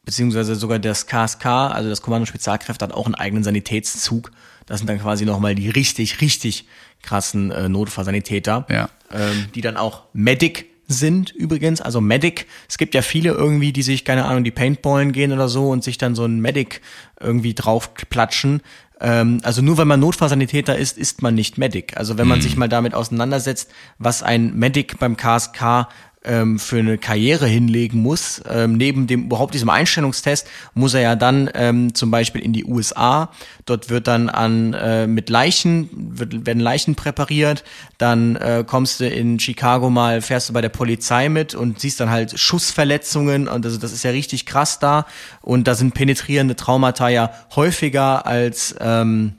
[0.06, 4.32] beziehungsweise sogar das KSK, also das Kommando Spezialkräfte, hat auch einen eigenen Sanitätszug.
[4.66, 6.68] Das sind dann quasi nochmal die richtig, richtig
[7.02, 8.90] krassen äh, Notfallsanitäter, Ja.
[9.12, 12.48] ähm, die dann auch Medic sind übrigens, also Medic.
[12.70, 15.84] Es gibt ja viele irgendwie, die sich, keine Ahnung, die Paintballen gehen oder so und
[15.84, 16.82] sich dann so ein Medic
[17.20, 18.62] irgendwie draufplatschen.
[19.00, 21.98] Ähm, also nur weil man Notfallsanitäter ist, ist man nicht Medic.
[21.98, 23.70] Also wenn man sich mal damit auseinandersetzt,
[24.00, 25.88] was ein Medic beim KSK
[26.28, 31.16] ähm, für eine Karriere hinlegen muss, ähm, neben dem überhaupt diesem Einstellungstest, muss er ja
[31.16, 33.32] dann ähm, zum Beispiel in die USA.
[33.66, 37.64] Dort wird dann an äh, mit Leichen wird, werden Leichen präpariert.
[37.98, 42.00] Dann äh, kommst du in Chicago mal, fährst du bei der Polizei mit und siehst
[42.00, 45.06] dann halt Schussverletzungen und also das ist ja richtig krass da.
[45.42, 49.34] Und da sind penetrierende Traumata ja häufiger als ähm,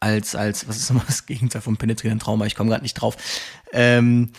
[0.00, 2.46] als als was ist nochmal das Gegenteil vom penetrierenden Trauma?
[2.46, 3.16] Ich komme gerade nicht drauf.
[3.72, 4.30] Ähm,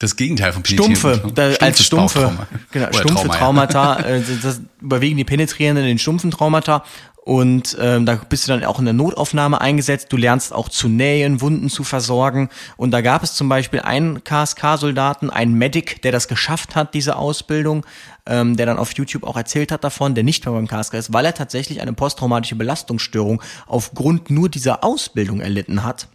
[0.00, 2.46] Das Gegenteil von Stumpfe, da, als stumpfe, Bauchtrauma.
[2.70, 3.66] genau, Oder stumpfe Trauma, ja.
[3.66, 6.84] Traumata, äh, das, das überwiegen die penetrierenden den stumpfen Traumata
[7.28, 10.10] und ähm, da bist du dann auch in der Notaufnahme eingesetzt.
[10.10, 14.24] Du lernst auch zu nähen, Wunden zu versorgen und da gab es zum Beispiel einen
[14.24, 17.84] KSK-Soldaten, einen Medic, der das geschafft hat, diese Ausbildung,
[18.24, 21.12] ähm, der dann auf YouTube auch erzählt hat davon, der nicht mehr beim KSK ist,
[21.12, 26.08] weil er tatsächlich eine posttraumatische Belastungsstörung aufgrund nur dieser Ausbildung erlitten hat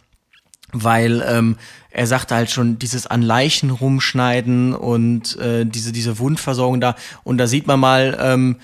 [0.82, 1.56] weil ähm,
[1.90, 6.96] er sagte halt schon dieses an Leichen rumschneiden und äh, diese diese Wundversorgung da.
[7.22, 8.56] Und da sieht man mal ähm,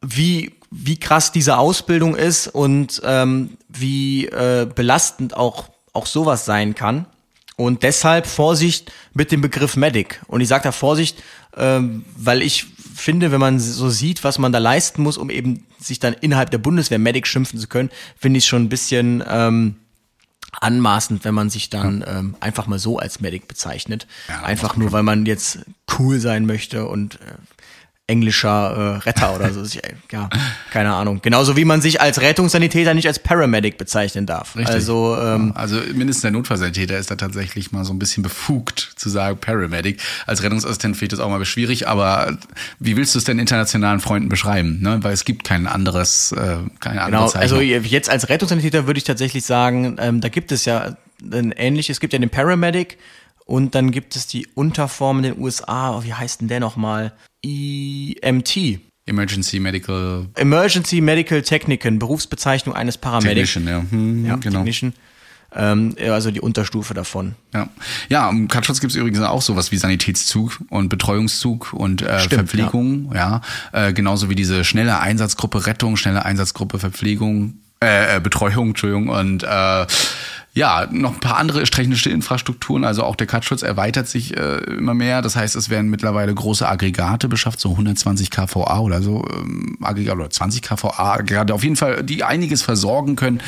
[0.00, 6.74] wie wie krass diese Ausbildung ist und ähm, wie äh, belastend auch auch sowas sein
[6.74, 7.06] kann.
[7.56, 10.22] Und deshalb Vorsicht mit dem Begriff Medic.
[10.26, 11.22] Und ich sage da Vorsicht
[11.56, 15.66] ähm, weil ich finde wenn man so sieht was man da leisten muss um eben
[15.78, 19.76] sich dann innerhalb der Bundeswehr Medic schimpfen zu können finde ich schon ein bisschen ähm,
[20.60, 24.06] anmaßend, wenn man sich dann ähm, einfach mal so als Medic bezeichnet.
[24.28, 25.60] Ja, einfach nur, weil man jetzt
[25.98, 27.34] cool sein möchte und äh,
[28.12, 29.62] englischer äh, Retter oder so.
[30.12, 30.28] Ja,
[30.70, 31.20] keine Ahnung.
[31.22, 34.54] Genauso wie man sich als Rettungssanitäter nicht als Paramedic bezeichnen darf.
[34.54, 34.74] Richtig.
[34.74, 39.08] Also ähm, also mindestens der Notfallsanitäter ist da tatsächlich mal so ein bisschen befugt zu
[39.08, 40.00] sagen Paramedic.
[40.26, 42.36] Als Rettungsassistent finde ich das auch mal schwierig, aber
[42.78, 44.80] wie willst du es denn internationalen Freunden beschreiben?
[44.82, 44.98] Ne?
[45.02, 47.58] Weil es gibt kein anderes, äh, keine andere Genau, Zeichnung.
[47.58, 50.96] also jetzt als Rettungssanitäter würde ich tatsächlich sagen, ähm, da gibt es ja
[51.32, 52.98] ein ähnliches, es gibt ja den Paramedic
[53.46, 57.12] und dann gibt es die Unterform in den USA, oh, wie heißt denn der nochmal?
[57.44, 63.54] EMT, Emergency Medical Emergency Medical Technician, Berufsbezeichnung eines Paramedics.
[63.54, 63.90] Technician, ja.
[63.90, 64.58] Hm, Ja, genau.
[64.58, 64.94] Technician.
[65.54, 67.34] Ähm, also die Unterstufe davon.
[67.52, 67.68] Ja,
[68.08, 72.48] ja im Katschutz gibt es übrigens auch sowas wie Sanitätszug und Betreuungszug und äh, Stimmt,
[72.48, 73.42] Verpflegung, ja.
[73.72, 79.42] Äh, genauso wie diese schnelle Einsatzgruppe Rettung, schnelle Einsatzgruppe Verpflegung, äh, äh, Betreuung, Entschuldigung, und
[79.42, 79.86] äh,
[80.54, 84.92] ja, noch ein paar andere technische Infrastrukturen, also auch der Katschutz erweitert sich äh, immer
[84.92, 85.22] mehr.
[85.22, 90.18] Das heißt, es werden mittlerweile große Aggregate beschafft, so 120 kVA oder so, ähm, Aggregate
[90.18, 93.40] oder 20 kVA Aggregate, auf jeden Fall, die einiges versorgen können.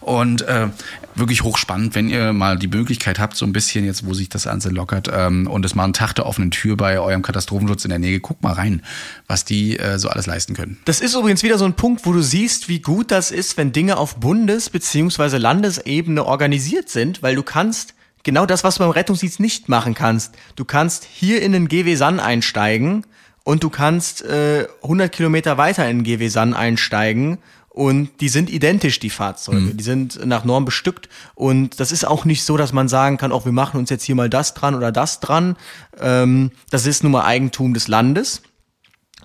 [0.00, 0.68] Und äh,
[1.16, 4.44] wirklich hochspannend, wenn ihr mal die Möglichkeit habt, so ein bisschen jetzt, wo sich das
[4.44, 7.90] Ganze lockert, ähm, und es mal einen Tag der offenen Tür bei eurem Katastrophenschutz in
[7.90, 8.82] der Nähe, guckt mal rein,
[9.26, 10.78] was die äh, so alles leisten können.
[10.84, 13.72] Das ist übrigens wieder so ein Punkt, wo du siehst, wie gut das ist, wenn
[13.72, 15.38] Dinge auf Bundes- bzw.
[15.38, 20.34] Landesebene organisiert sind, weil du kannst genau das, was du beim Rettungsdienst nicht machen kannst.
[20.56, 23.04] Du kannst hier in den GW San einsteigen
[23.44, 27.38] und du kannst äh, 100 Kilometer weiter in den GW San einsteigen
[27.68, 29.74] und die sind identisch, die Fahrzeuge.
[29.74, 33.32] Die sind nach Norm bestückt und das ist auch nicht so, dass man sagen kann,
[33.32, 35.56] auch wir machen uns jetzt hier mal das dran oder das dran.
[35.98, 38.42] Ähm, das ist nun mal Eigentum des Landes.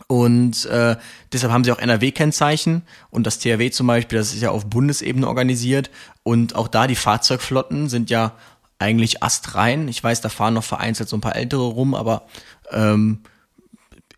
[0.08, 0.96] Und äh,
[1.34, 5.28] deshalb haben sie auch NRW-Kennzeichen und das THW zum Beispiel, das ist ja auf Bundesebene
[5.28, 5.90] organisiert
[6.24, 8.34] und auch da die Fahrzeugflotten sind ja
[8.80, 9.90] eigentlich astrein.
[9.90, 12.24] Ich weiß, da fahren noch vereinzelt so ein paar ältere rum, aber
[12.72, 13.20] ähm,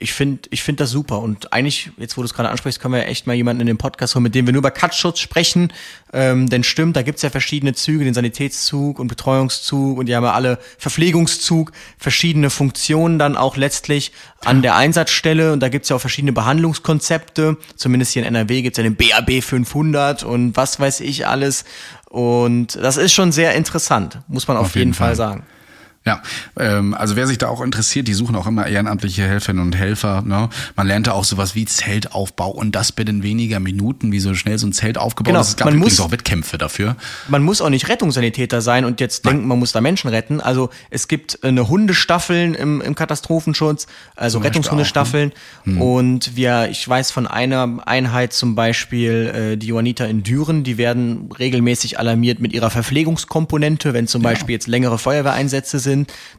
[0.01, 1.19] ich finde ich finde das super.
[1.19, 3.67] Und eigentlich, jetzt wo du es gerade ansprichst, können wir ja echt mal jemanden in
[3.67, 5.73] den Podcast holen, mit dem wir nur über Cutschutz sprechen.
[6.13, 10.23] Ähm, denn stimmt, da gibt's ja verschiedene Züge, den Sanitätszug und Betreuungszug und die haben
[10.23, 14.13] ja alle Verpflegungszug, verschiedene Funktionen dann auch letztlich
[14.45, 15.51] an der Einsatzstelle.
[15.51, 17.57] Und da gibt's ja auch verschiedene Behandlungskonzepte.
[17.75, 21.65] Zumindest hier in NRW gibt's ja den BAB 500 und was weiß ich alles.
[22.09, 25.15] Und das ist schon sehr interessant, muss man auf, Auf jeden, jeden Fall Fall.
[25.17, 25.43] sagen.
[26.05, 26.21] Ja,
[26.57, 30.21] ähm, also wer sich da auch interessiert, die suchen auch immer ehrenamtliche Helferinnen und Helfer.
[30.21, 30.49] Ne?
[30.75, 34.57] Man lernt da auch sowas wie Zeltaufbau und das binnen weniger Minuten, wie so schnell
[34.57, 35.49] so ein Zelt aufgebaut Genau, ist.
[35.49, 36.95] Es gab man muss- auch Wettkämpfe dafür.
[37.27, 40.39] man muss auch nicht Rettungssanitäter sein und jetzt denken, man muss da Menschen retten.
[40.39, 45.33] Also es gibt eine Hundestaffeln im, im Katastrophenschutz, also Rettungshundestaffeln.
[45.65, 45.81] Hm.
[45.81, 50.77] Und wir, ich weiß von einer Einheit zum Beispiel, äh, die Johanniter in Düren, die
[50.77, 55.88] werden regelmäßig alarmiert mit ihrer Verpflegungskomponente, wenn zum Beispiel jetzt längere Feuerwehreinsätze sind,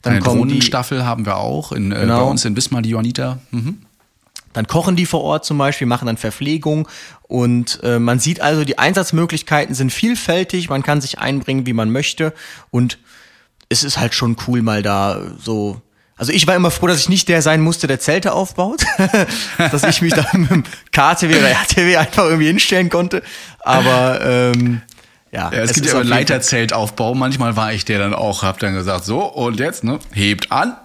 [0.02, 2.24] dann Eine kommen Drohnenstaffel haben wir auch in, äh, Genau.
[2.24, 3.38] bei uns in Wismar, die Johanniter.
[3.50, 3.78] Mhm.
[4.52, 6.88] Dann kochen die vor Ort zum Beispiel, machen dann Verpflegung
[7.22, 11.90] und äh, man sieht also, die Einsatzmöglichkeiten sind vielfältig, man kann sich einbringen, wie man
[11.92, 12.32] möchte
[12.70, 12.98] und
[13.68, 15.80] es ist halt schon cool, mal da so.
[16.16, 18.84] Also ich war immer froh, dass ich nicht der sein musste, der Zelte aufbaut,
[19.58, 23.22] dass ich mich da mit dem KTW oder RTW einfach irgendwie hinstellen konnte.
[23.60, 24.82] Aber ähm,
[25.32, 27.14] ja, Ja, es, gibt ist ja aber Leiterzeltaufbau.
[27.14, 30.76] Manchmal war ich der dann auch, hab dann gesagt, so und jetzt, ne, hebt an.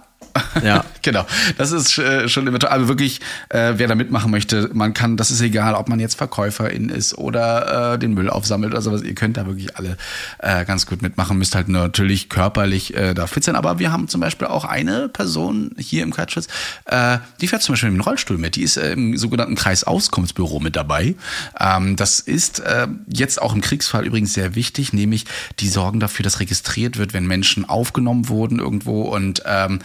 [0.62, 0.84] Ja.
[1.02, 1.26] genau.
[1.58, 2.70] Das ist äh, schon immer toll.
[2.70, 6.16] Aber wirklich, äh, wer da mitmachen möchte, man kann, das ist egal, ob man jetzt
[6.16, 9.02] Verkäuferin ist oder äh, den Müll aufsammelt oder sowas.
[9.02, 9.96] Ihr könnt da wirklich alle
[10.38, 11.38] äh, ganz gut mitmachen.
[11.38, 13.56] Müsst halt natürlich körperlich äh, da fit sein.
[13.56, 16.48] Aber wir haben zum Beispiel auch eine Person hier im Katschutz,
[16.86, 18.56] äh, die fährt zum Beispiel mit dem Rollstuhl mit.
[18.56, 21.14] Die ist äh, im sogenannten Kreisauskunftsbüro mit dabei.
[21.58, 25.24] Ähm, das ist äh, jetzt auch im Kriegsfall übrigens sehr wichtig, nämlich
[25.60, 29.80] die sorgen dafür, dass registriert wird, wenn Menschen aufgenommen wurden irgendwo und ähm,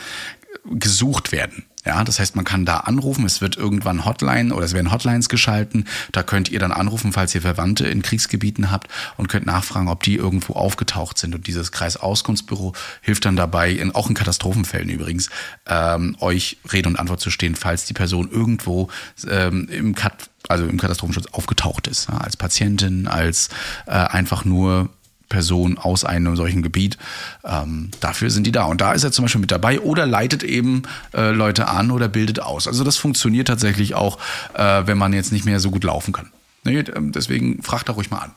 [0.65, 1.65] gesucht werden.
[1.83, 5.29] Ja, das heißt, man kann da anrufen, es wird irgendwann Hotline oder es werden Hotlines
[5.29, 5.87] geschalten.
[6.11, 8.87] Da könnt ihr dann anrufen, falls ihr Verwandte in Kriegsgebieten habt
[9.17, 11.33] und könnt nachfragen, ob die irgendwo aufgetaucht sind.
[11.33, 15.31] Und dieses Kreisauskunftsbüro hilft dann dabei, in, auch in Katastrophenfällen übrigens,
[15.65, 18.89] ähm, euch Rede und Antwort zu stehen, falls die Person irgendwo
[19.27, 23.49] ähm, im Kat also im Katastrophenschutz aufgetaucht ist, ja, als Patientin, als
[23.85, 24.89] äh, einfach nur
[25.31, 26.97] Person aus einem solchen Gebiet.
[27.43, 28.65] Ähm, dafür sind die da.
[28.65, 30.83] Und da ist er zum Beispiel mit dabei oder leitet eben
[31.15, 32.67] äh, Leute an oder bildet aus.
[32.67, 34.19] Also das funktioniert tatsächlich auch,
[34.53, 36.29] äh, wenn man jetzt nicht mehr so gut laufen kann.
[36.63, 38.31] Nee, ähm, deswegen fragt da ruhig mal an.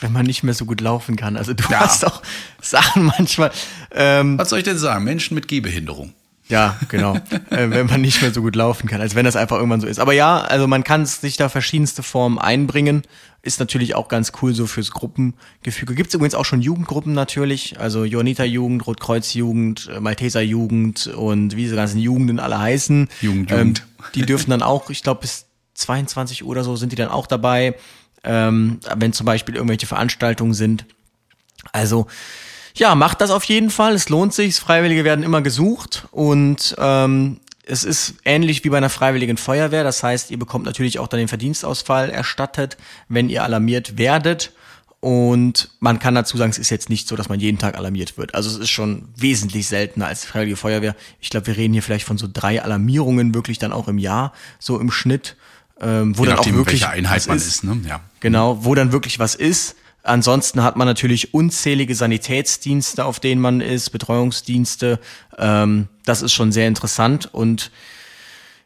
[0.00, 1.36] wenn man nicht mehr so gut laufen kann.
[1.36, 1.80] Also du Ja.
[1.80, 2.20] hast auch
[2.60, 3.50] Sachen manchmal.
[3.92, 5.04] Ähm, Was soll ich denn sagen?
[5.04, 6.12] Menschen mit Gehbehinderung.
[6.48, 7.14] Ja, genau.
[7.50, 9.86] äh, wenn man nicht mehr so gut laufen kann, als wenn das einfach irgendwann so
[9.86, 10.00] ist.
[10.00, 13.02] Aber ja, also man kann sich da verschiedenste Formen einbringen.
[13.42, 15.94] Ist natürlich auch ganz cool so fürs Gruppengefüge.
[15.94, 17.80] Gibt es übrigens auch schon Jugendgruppen natürlich.
[17.80, 23.08] Also Johanniter-Jugend, Rotkreuz-Jugend, äh, Malteser-Jugend und wie diese ganzen Jugenden alle heißen.
[23.22, 23.82] Jugend, Ähm, Jugend.
[24.14, 27.26] die dürfen dann auch, ich glaube, bis 22 Uhr oder so sind die dann auch
[27.26, 27.74] dabei.
[28.24, 30.84] Ähm, wenn zum Beispiel irgendwelche Veranstaltungen sind.
[31.72, 32.06] Also,
[32.74, 33.94] ja, macht das auf jeden Fall.
[33.94, 34.56] Es lohnt sich.
[34.56, 39.84] Freiwillige werden immer gesucht und ähm, es ist ähnlich wie bei einer freiwilligen Feuerwehr.
[39.84, 42.76] Das heißt, ihr bekommt natürlich auch dann den Verdienstausfall erstattet,
[43.08, 44.52] wenn ihr alarmiert werdet.
[45.00, 48.18] Und man kann dazu sagen, es ist jetzt nicht so, dass man jeden Tag alarmiert
[48.18, 48.34] wird.
[48.34, 50.94] Also es ist schon wesentlich seltener als die Freiwillige Feuerwehr.
[51.20, 54.34] Ich glaube, wir reden hier vielleicht von so drei Alarmierungen wirklich dann auch im Jahr,
[54.58, 55.36] so im Schnitt,
[55.80, 57.64] ähm, wo Je dann auch nachdem, wirklich welche Einheit was man ist.
[57.64, 57.80] Ne?
[57.88, 58.00] Ja.
[58.20, 59.76] Genau, wo dann wirklich was ist.
[60.02, 64.98] Ansonsten hat man natürlich unzählige Sanitätsdienste, auf denen man ist, Betreuungsdienste.
[65.38, 67.70] Ähm, das ist schon sehr interessant und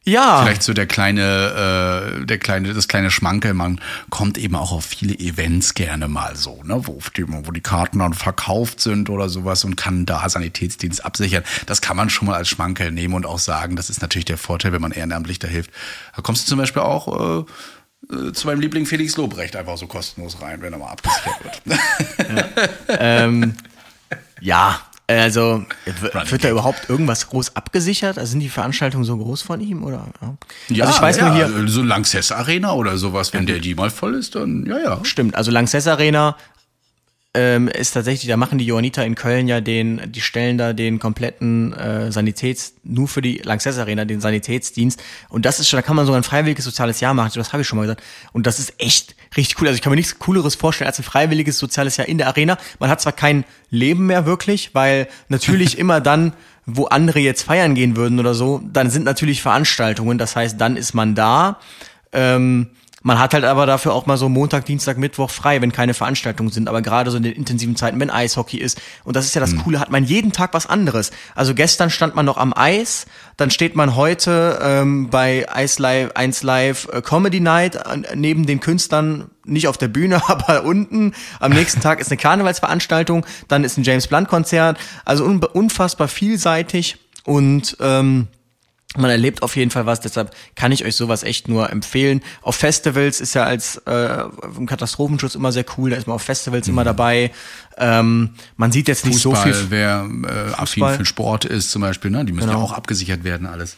[0.07, 3.81] ja, Vielleicht so der kleine, äh, der kleine, das kleine Schmankel, man
[4.11, 8.01] kommt eben auch auf viele Events gerne mal so, ne, wo die, wo die Karten
[8.01, 11.43] dann verkauft sind oder sowas und kann da Sanitätsdienst absichern.
[11.65, 14.37] Das kann man schon mal als Schmankel nehmen und auch sagen, das ist natürlich der
[14.37, 15.71] Vorteil, wenn man ehrenamtlich da hilft.
[16.15, 17.45] Da kommst du zum Beispiel auch äh,
[18.33, 21.79] zu meinem Liebling Felix Lobrecht einfach so kostenlos rein, wenn er mal abgesichert wird.
[22.99, 23.55] ähm,
[24.41, 25.65] ja, also
[26.29, 28.19] wird da überhaupt irgendwas groß abgesichert?
[28.19, 30.07] Also sind die Veranstaltungen so groß von ihm oder?
[30.69, 33.75] Ja, also ich weiß ja, nur hier, so Lanxess Arena oder sowas, wenn der die
[33.75, 35.05] mal voll ist, dann ja, ja.
[35.05, 36.37] Stimmt, also Lanxess Arena
[37.35, 41.01] ähm, ist tatsächlich, da machen die Johanniter in Köln ja den, die stellen da den
[41.01, 45.03] kompletten äh, Sanitäts, nur für die Lanxess Arena, den Sanitätsdienst.
[45.29, 47.63] Und das ist schon, da kann man sogar ein freiwilliges soziales Jahr machen, das habe
[47.63, 48.03] ich schon mal gesagt.
[48.33, 49.67] Und das ist echt richtig cool.
[49.67, 52.57] Also ich kann mir nichts Cooleres vorstellen als ein freiwilliges soziales Jahr in der Arena.
[52.79, 56.35] Man hat zwar kein Leben mehr wirklich, weil natürlich immer dann,
[56.67, 60.19] wo andere jetzt feiern gehen würden oder so, dann sind natürlich Veranstaltungen.
[60.19, 61.59] Das heißt, dann ist man da.
[62.13, 62.71] Ähm,
[63.07, 66.51] Man hat halt aber dafür auch mal so Montag, Dienstag, Mittwoch frei, wenn keine Veranstaltungen
[66.51, 66.71] sind.
[66.71, 69.55] Aber gerade so in den intensiven Zeiten, wenn Eishockey ist, und das ist ja das
[69.59, 71.11] Coole, hat man jeden Tag was anderes.
[71.35, 73.05] Also gestern stand man noch am Eis,
[73.37, 77.79] dann steht man heute ähm, bei Ice Live, 1 Live äh, Comedy Night
[78.15, 81.13] neben den Künstlern, nicht auf der Bühne, aber unten.
[81.41, 84.79] Am nächsten Tag ist eine Karnevalsveranstaltung, dann ist ein James Blunt Konzert.
[85.05, 88.29] Also un unfassbar vielseitig und ähm,
[88.97, 92.23] man erlebt auf jeden Fall was, deshalb kann ich euch sowas echt nur empfehlen.
[92.43, 94.25] Auf Festivals ist ja als äh,
[94.57, 97.33] im Katastrophenschutz immer sehr cool, da ist man auf Festivals immer dabei.
[97.77, 99.71] Ähm, man sieht jetzt nicht Fußball, so viel.
[99.71, 102.25] wer äh, affin für Sport ist zum Beispiel, ne?
[102.25, 102.61] die müssen Genau.
[102.61, 103.77] ja auch abgesichert werden alles.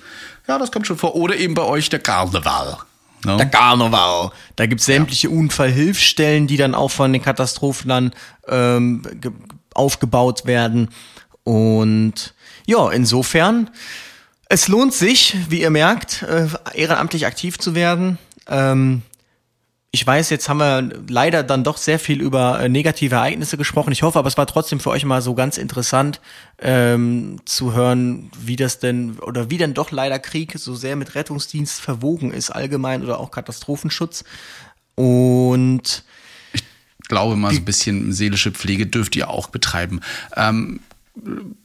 [0.49, 1.15] Ja, das kommt schon vor.
[1.17, 2.77] Oder eben bei euch der Karneval.
[3.25, 3.39] Ne?
[3.39, 4.31] Der Karneval.
[4.57, 8.13] Da gibt's sämtliche Unfallhilfsstellen, die dann auch von den Katastrophenern
[8.49, 9.33] ähm, ge-
[9.75, 10.91] aufgebaut werden.
[11.43, 12.35] Und
[12.67, 13.71] ja, insofern,
[14.49, 18.19] es lohnt sich, wie ihr merkt, äh, ehrenamtlich aktiv zu werden.
[18.49, 19.03] Ähm,
[19.91, 23.93] ich weiß, jetzt haben wir leider dann doch sehr viel über äh, negative Ereignisse gesprochen.
[23.93, 26.21] Ich hoffe, aber es war trotzdem für euch mal so ganz interessant
[26.59, 31.15] ähm, zu hören, wie das denn oder wie denn doch leider Krieg so sehr mit
[31.15, 34.25] Rettungsdienst verwogen ist, allgemein oder auch Katastrophenschutz.
[34.97, 36.05] Und
[37.09, 40.01] glaube mal, so ein bisschen seelische Pflege dürft ihr auch betreiben.
[40.37, 40.81] Ähm,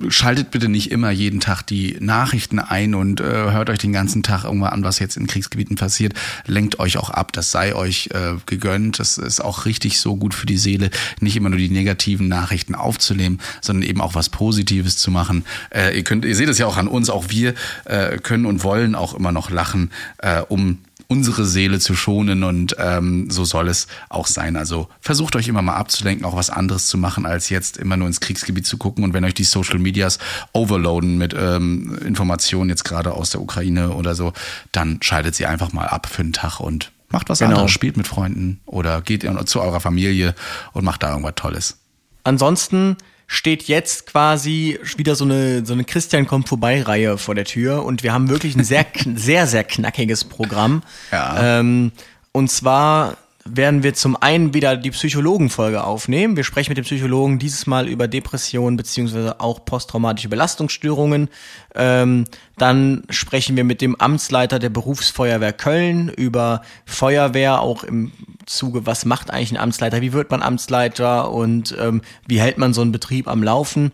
[0.08, 4.24] schaltet bitte nicht immer jeden Tag die Nachrichten ein und äh, hört euch den ganzen
[4.24, 6.14] Tag irgendwann an, was jetzt in Kriegsgebieten passiert.
[6.46, 9.00] Lenkt euch auch ab, das sei euch äh, gegönnt.
[9.00, 10.90] Das ist auch richtig so gut für die Seele,
[11.20, 15.44] nicht immer nur die negativen Nachrichten aufzunehmen, sondern eben auch was Positives zu machen.
[15.70, 17.54] Äh, ihr könnt, ihr seht es ja auch an uns, auch wir
[17.86, 20.80] äh, können und wollen auch immer noch lachen, äh, um
[21.12, 24.56] unsere Seele zu schonen und ähm, so soll es auch sein.
[24.56, 28.08] Also versucht euch immer mal abzulenken, auch was anderes zu machen, als jetzt immer nur
[28.08, 29.04] ins Kriegsgebiet zu gucken.
[29.04, 30.20] Und wenn euch die Social Medias
[30.54, 34.32] overloaden mit ähm, Informationen jetzt gerade aus der Ukraine oder so,
[34.72, 37.52] dann schaltet sie einfach mal ab für einen Tag und macht was Genau.
[37.52, 40.34] anderes, spielt mit Freunden oder geht zu eurer Familie
[40.72, 41.78] und macht da irgendwas Tolles.
[42.24, 42.96] ansonsten
[43.32, 47.86] steht jetzt quasi wieder so eine, so eine Christian kommt vorbei Reihe vor der Tür
[47.86, 50.84] und wir haben wirklich ein sehr, sehr, sehr knackiges Programm.
[51.14, 51.60] Ja.
[51.60, 51.94] Ähm,
[52.34, 53.16] und zwar
[53.46, 56.36] werden wir zum einen wieder die Psychologenfolge aufnehmen.
[56.38, 61.30] Wir sprechen mit dem Psychologen dieses Mal über Depressionen beziehungsweise auch posttraumatische Belastungsstörungen.
[61.74, 62.26] Ähm,
[62.58, 68.12] dann sprechen wir mit dem Amtsleiter der Berufsfeuerwehr Köln über Feuerwehr, auch im
[68.46, 72.74] Zuge, was macht eigentlich ein Amtsleiter, wie wird man Amtsleiter und ähm, wie hält man
[72.74, 73.92] so einen Betrieb am Laufen.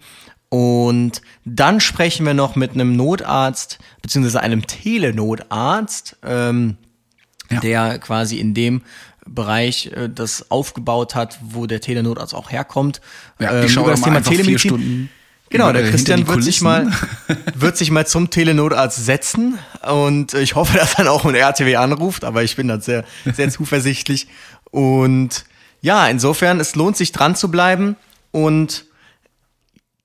[0.49, 6.17] Und dann sprechen wir noch mit einem Notarzt beziehungsweise einem Telenotarzt.
[6.23, 6.77] Ähm,
[7.49, 7.61] Ja.
[7.61, 8.81] der quasi in dem
[9.27, 13.01] Bereich äh, das aufgebaut hat, wo der Telenotarzt auch herkommt.
[13.39, 15.09] Ja, ich schaue über mal einfach vier Stunden
[15.49, 16.91] Genau, der Christian wird sich, mal,
[17.55, 19.57] wird sich mal zum Telenotarzt setzen
[19.89, 23.05] und äh, ich hoffe, dass dann auch ein RTW anruft, aber ich bin da sehr,
[23.33, 24.27] sehr zuversichtlich.
[24.71, 25.45] Und
[25.81, 27.95] ja, insofern, es lohnt sich dran zu bleiben
[28.31, 28.85] und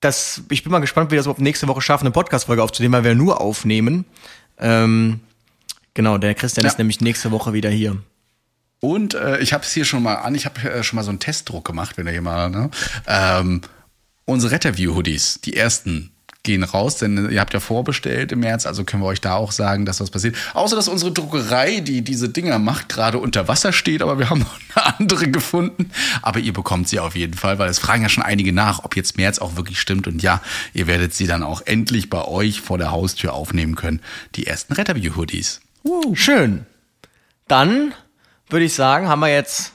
[0.01, 2.95] das, ich bin mal gespannt, wie wir das überhaupt nächste Woche schaffen, eine Podcast-Folge aufzunehmen,
[2.95, 4.05] weil wir nur aufnehmen.
[4.59, 5.21] Ähm,
[5.95, 6.71] genau, der Christian Ja.
[6.71, 7.97] ist nämlich nächste Woche wieder hier.
[8.85, 11.11] Und äh, ich habe es hier schon mal an, ich habe äh, schon mal so
[11.11, 12.69] einen Testdruck gemacht, wenn ihr hier mal, ne?
[13.07, 13.61] Ähm,
[14.25, 16.11] unsere Retterview-Hoodies, die ersten
[16.43, 19.53] gehen raus, denn ihr habt ja vorbestellt im März, also können wir euch da auch
[19.53, 20.35] sagen, dass was passiert.
[20.55, 24.41] Außer, dass unsere Druckerei, die diese Dinger macht, gerade unter Wasser steht, aber wir haben
[24.41, 25.93] noch eine andere gefunden.
[26.21, 28.97] Aber ihr bekommt sie auf jeden Fall, weil es fragen ja schon einige nach, ob
[28.97, 30.09] jetzt März auch wirklich stimmt.
[30.09, 30.43] Und ja,
[30.75, 34.01] ihr werdet sie dann auch endlich bei euch vor der Haustür aufnehmen können.
[34.35, 35.61] Die ersten Retterview-Hoodies.
[36.15, 36.67] Schön.
[37.47, 37.95] Dann
[38.53, 39.73] würde ich sagen, haben wir jetzt,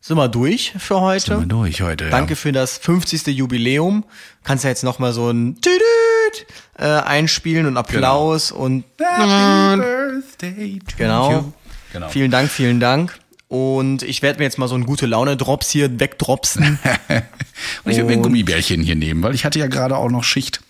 [0.00, 1.38] sind wir durch für heute.
[1.38, 2.10] Sind wir durch heute, ja.
[2.10, 3.26] Danke für das 50.
[3.28, 4.04] Jubiläum.
[4.44, 6.46] Kannst ja jetzt noch mal so ein Tüdüt,
[6.78, 11.32] äh, einspielen und Applaus und Happy Birthday to genau.
[11.32, 11.52] you.
[11.92, 12.08] Genau.
[12.08, 13.18] Vielen Dank, vielen Dank.
[13.48, 16.78] Und ich werde mir jetzt mal so ein gute Laune Drops hier wegdropsen.
[17.84, 20.22] Und ich will mir ein Gummibärchen hier nehmen, weil ich hatte ja gerade auch noch
[20.22, 20.60] Schicht.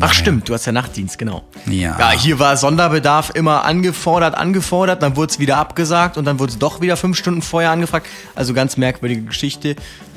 [0.00, 1.42] Ach stimmt, du hast ja Nachtdienst, genau.
[1.66, 1.96] Ja.
[1.98, 6.52] Ja, hier war Sonderbedarf immer angefordert, angefordert, dann wurde es wieder abgesagt und dann wurde
[6.52, 8.06] es doch wieder fünf Stunden vorher angefragt.
[8.36, 9.74] Also ganz merkwürdige Geschichte.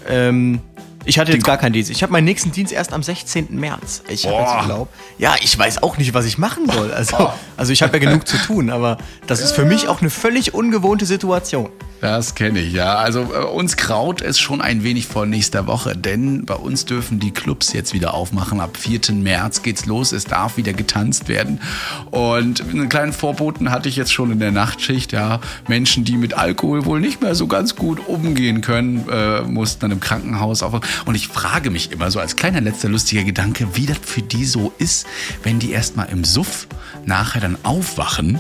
[0.08, 0.62] Ähm,
[1.06, 1.90] ich hatte jetzt gar keinen Dienst.
[1.90, 3.48] Ich habe meinen nächsten Dienst erst am 16.
[3.60, 4.04] März.
[4.08, 4.70] Ich habe jetzt.
[4.70, 4.90] Urlaub.
[5.18, 6.94] Ja, ich weiß auch nicht, was ich machen soll.
[6.94, 10.12] Also, also ich habe ja genug zu tun, aber das ist für mich auch eine
[10.12, 11.70] völlig ungewohnte Situation.
[12.02, 12.96] Das kenne ich, ja.
[12.96, 17.20] Also äh, uns kraut es schon ein wenig vor nächster Woche, denn bei uns dürfen
[17.20, 18.60] die Clubs jetzt wieder aufmachen.
[18.60, 19.14] Ab 4.
[19.14, 21.62] März geht's los, es darf wieder getanzt werden.
[22.10, 25.42] Und einen kleinen Vorboten hatte ich jetzt schon in der Nachtschicht, ja.
[25.68, 29.92] Menschen, die mit Alkohol wohl nicht mehr so ganz gut umgehen können, äh, mussten dann
[29.92, 30.82] im Krankenhaus auf.
[31.06, 34.46] Und ich frage mich immer so als kleiner letzter lustiger Gedanke, wie das für die
[34.46, 35.06] so ist,
[35.44, 36.68] wenn die erstmal im Suff
[37.06, 38.40] nachher dann aufwachen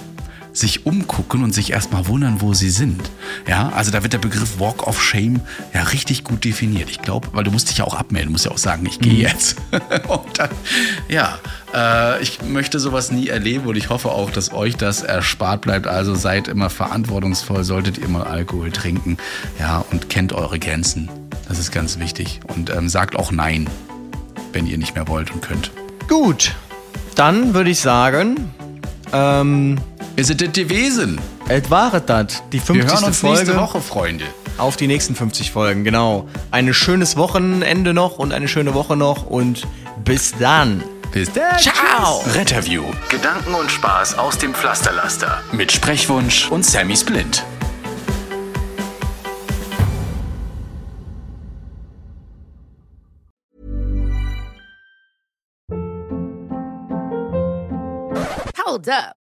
[0.54, 3.10] sich umgucken und sich erstmal wundern, wo sie sind.
[3.47, 5.41] Ja, also da wird der Begriff Walk of Shame
[5.74, 6.89] ja richtig gut definiert.
[6.89, 8.99] Ich glaube, weil du musst dich ja auch abmelden, du musst ja auch sagen, ich
[8.99, 9.58] gehe jetzt.
[10.08, 10.49] und dann,
[11.08, 11.39] ja,
[11.74, 15.88] äh, ich möchte sowas nie erleben und ich hoffe auch, dass euch das erspart bleibt.
[15.88, 19.18] Also seid immer verantwortungsvoll, solltet ihr mal Alkohol trinken,
[19.60, 21.10] ja, und kennt eure Grenzen.
[21.47, 22.39] Das ist ganz wichtig.
[22.47, 23.70] Und ähm, sagt auch Nein,
[24.54, 25.72] wenn ihr nicht mehr wollt und könnt.
[26.08, 26.56] Gut,
[27.16, 28.52] dann würde ich sagen,
[29.14, 29.78] ähm,
[30.16, 31.20] Ist es das gewesen?
[31.47, 32.76] es war das, die 50.
[32.76, 33.38] Wir hören uns Folge.
[33.39, 34.26] nächste Woche, Freunde.
[34.57, 36.28] Auf die nächsten 50 Folgen, genau.
[36.51, 39.68] Ein schönes Wochenende noch und eine schöne Woche noch und
[40.03, 40.84] bis dann.
[41.12, 41.57] Bis dann.
[41.57, 42.24] Ciao.
[42.34, 42.84] Retterview.
[43.09, 45.41] Gedanken und Spaß aus dem Pflasterlaster.
[45.51, 47.43] Mit Sprechwunsch und Sammy Splint.
[58.66, 59.20] Hold up.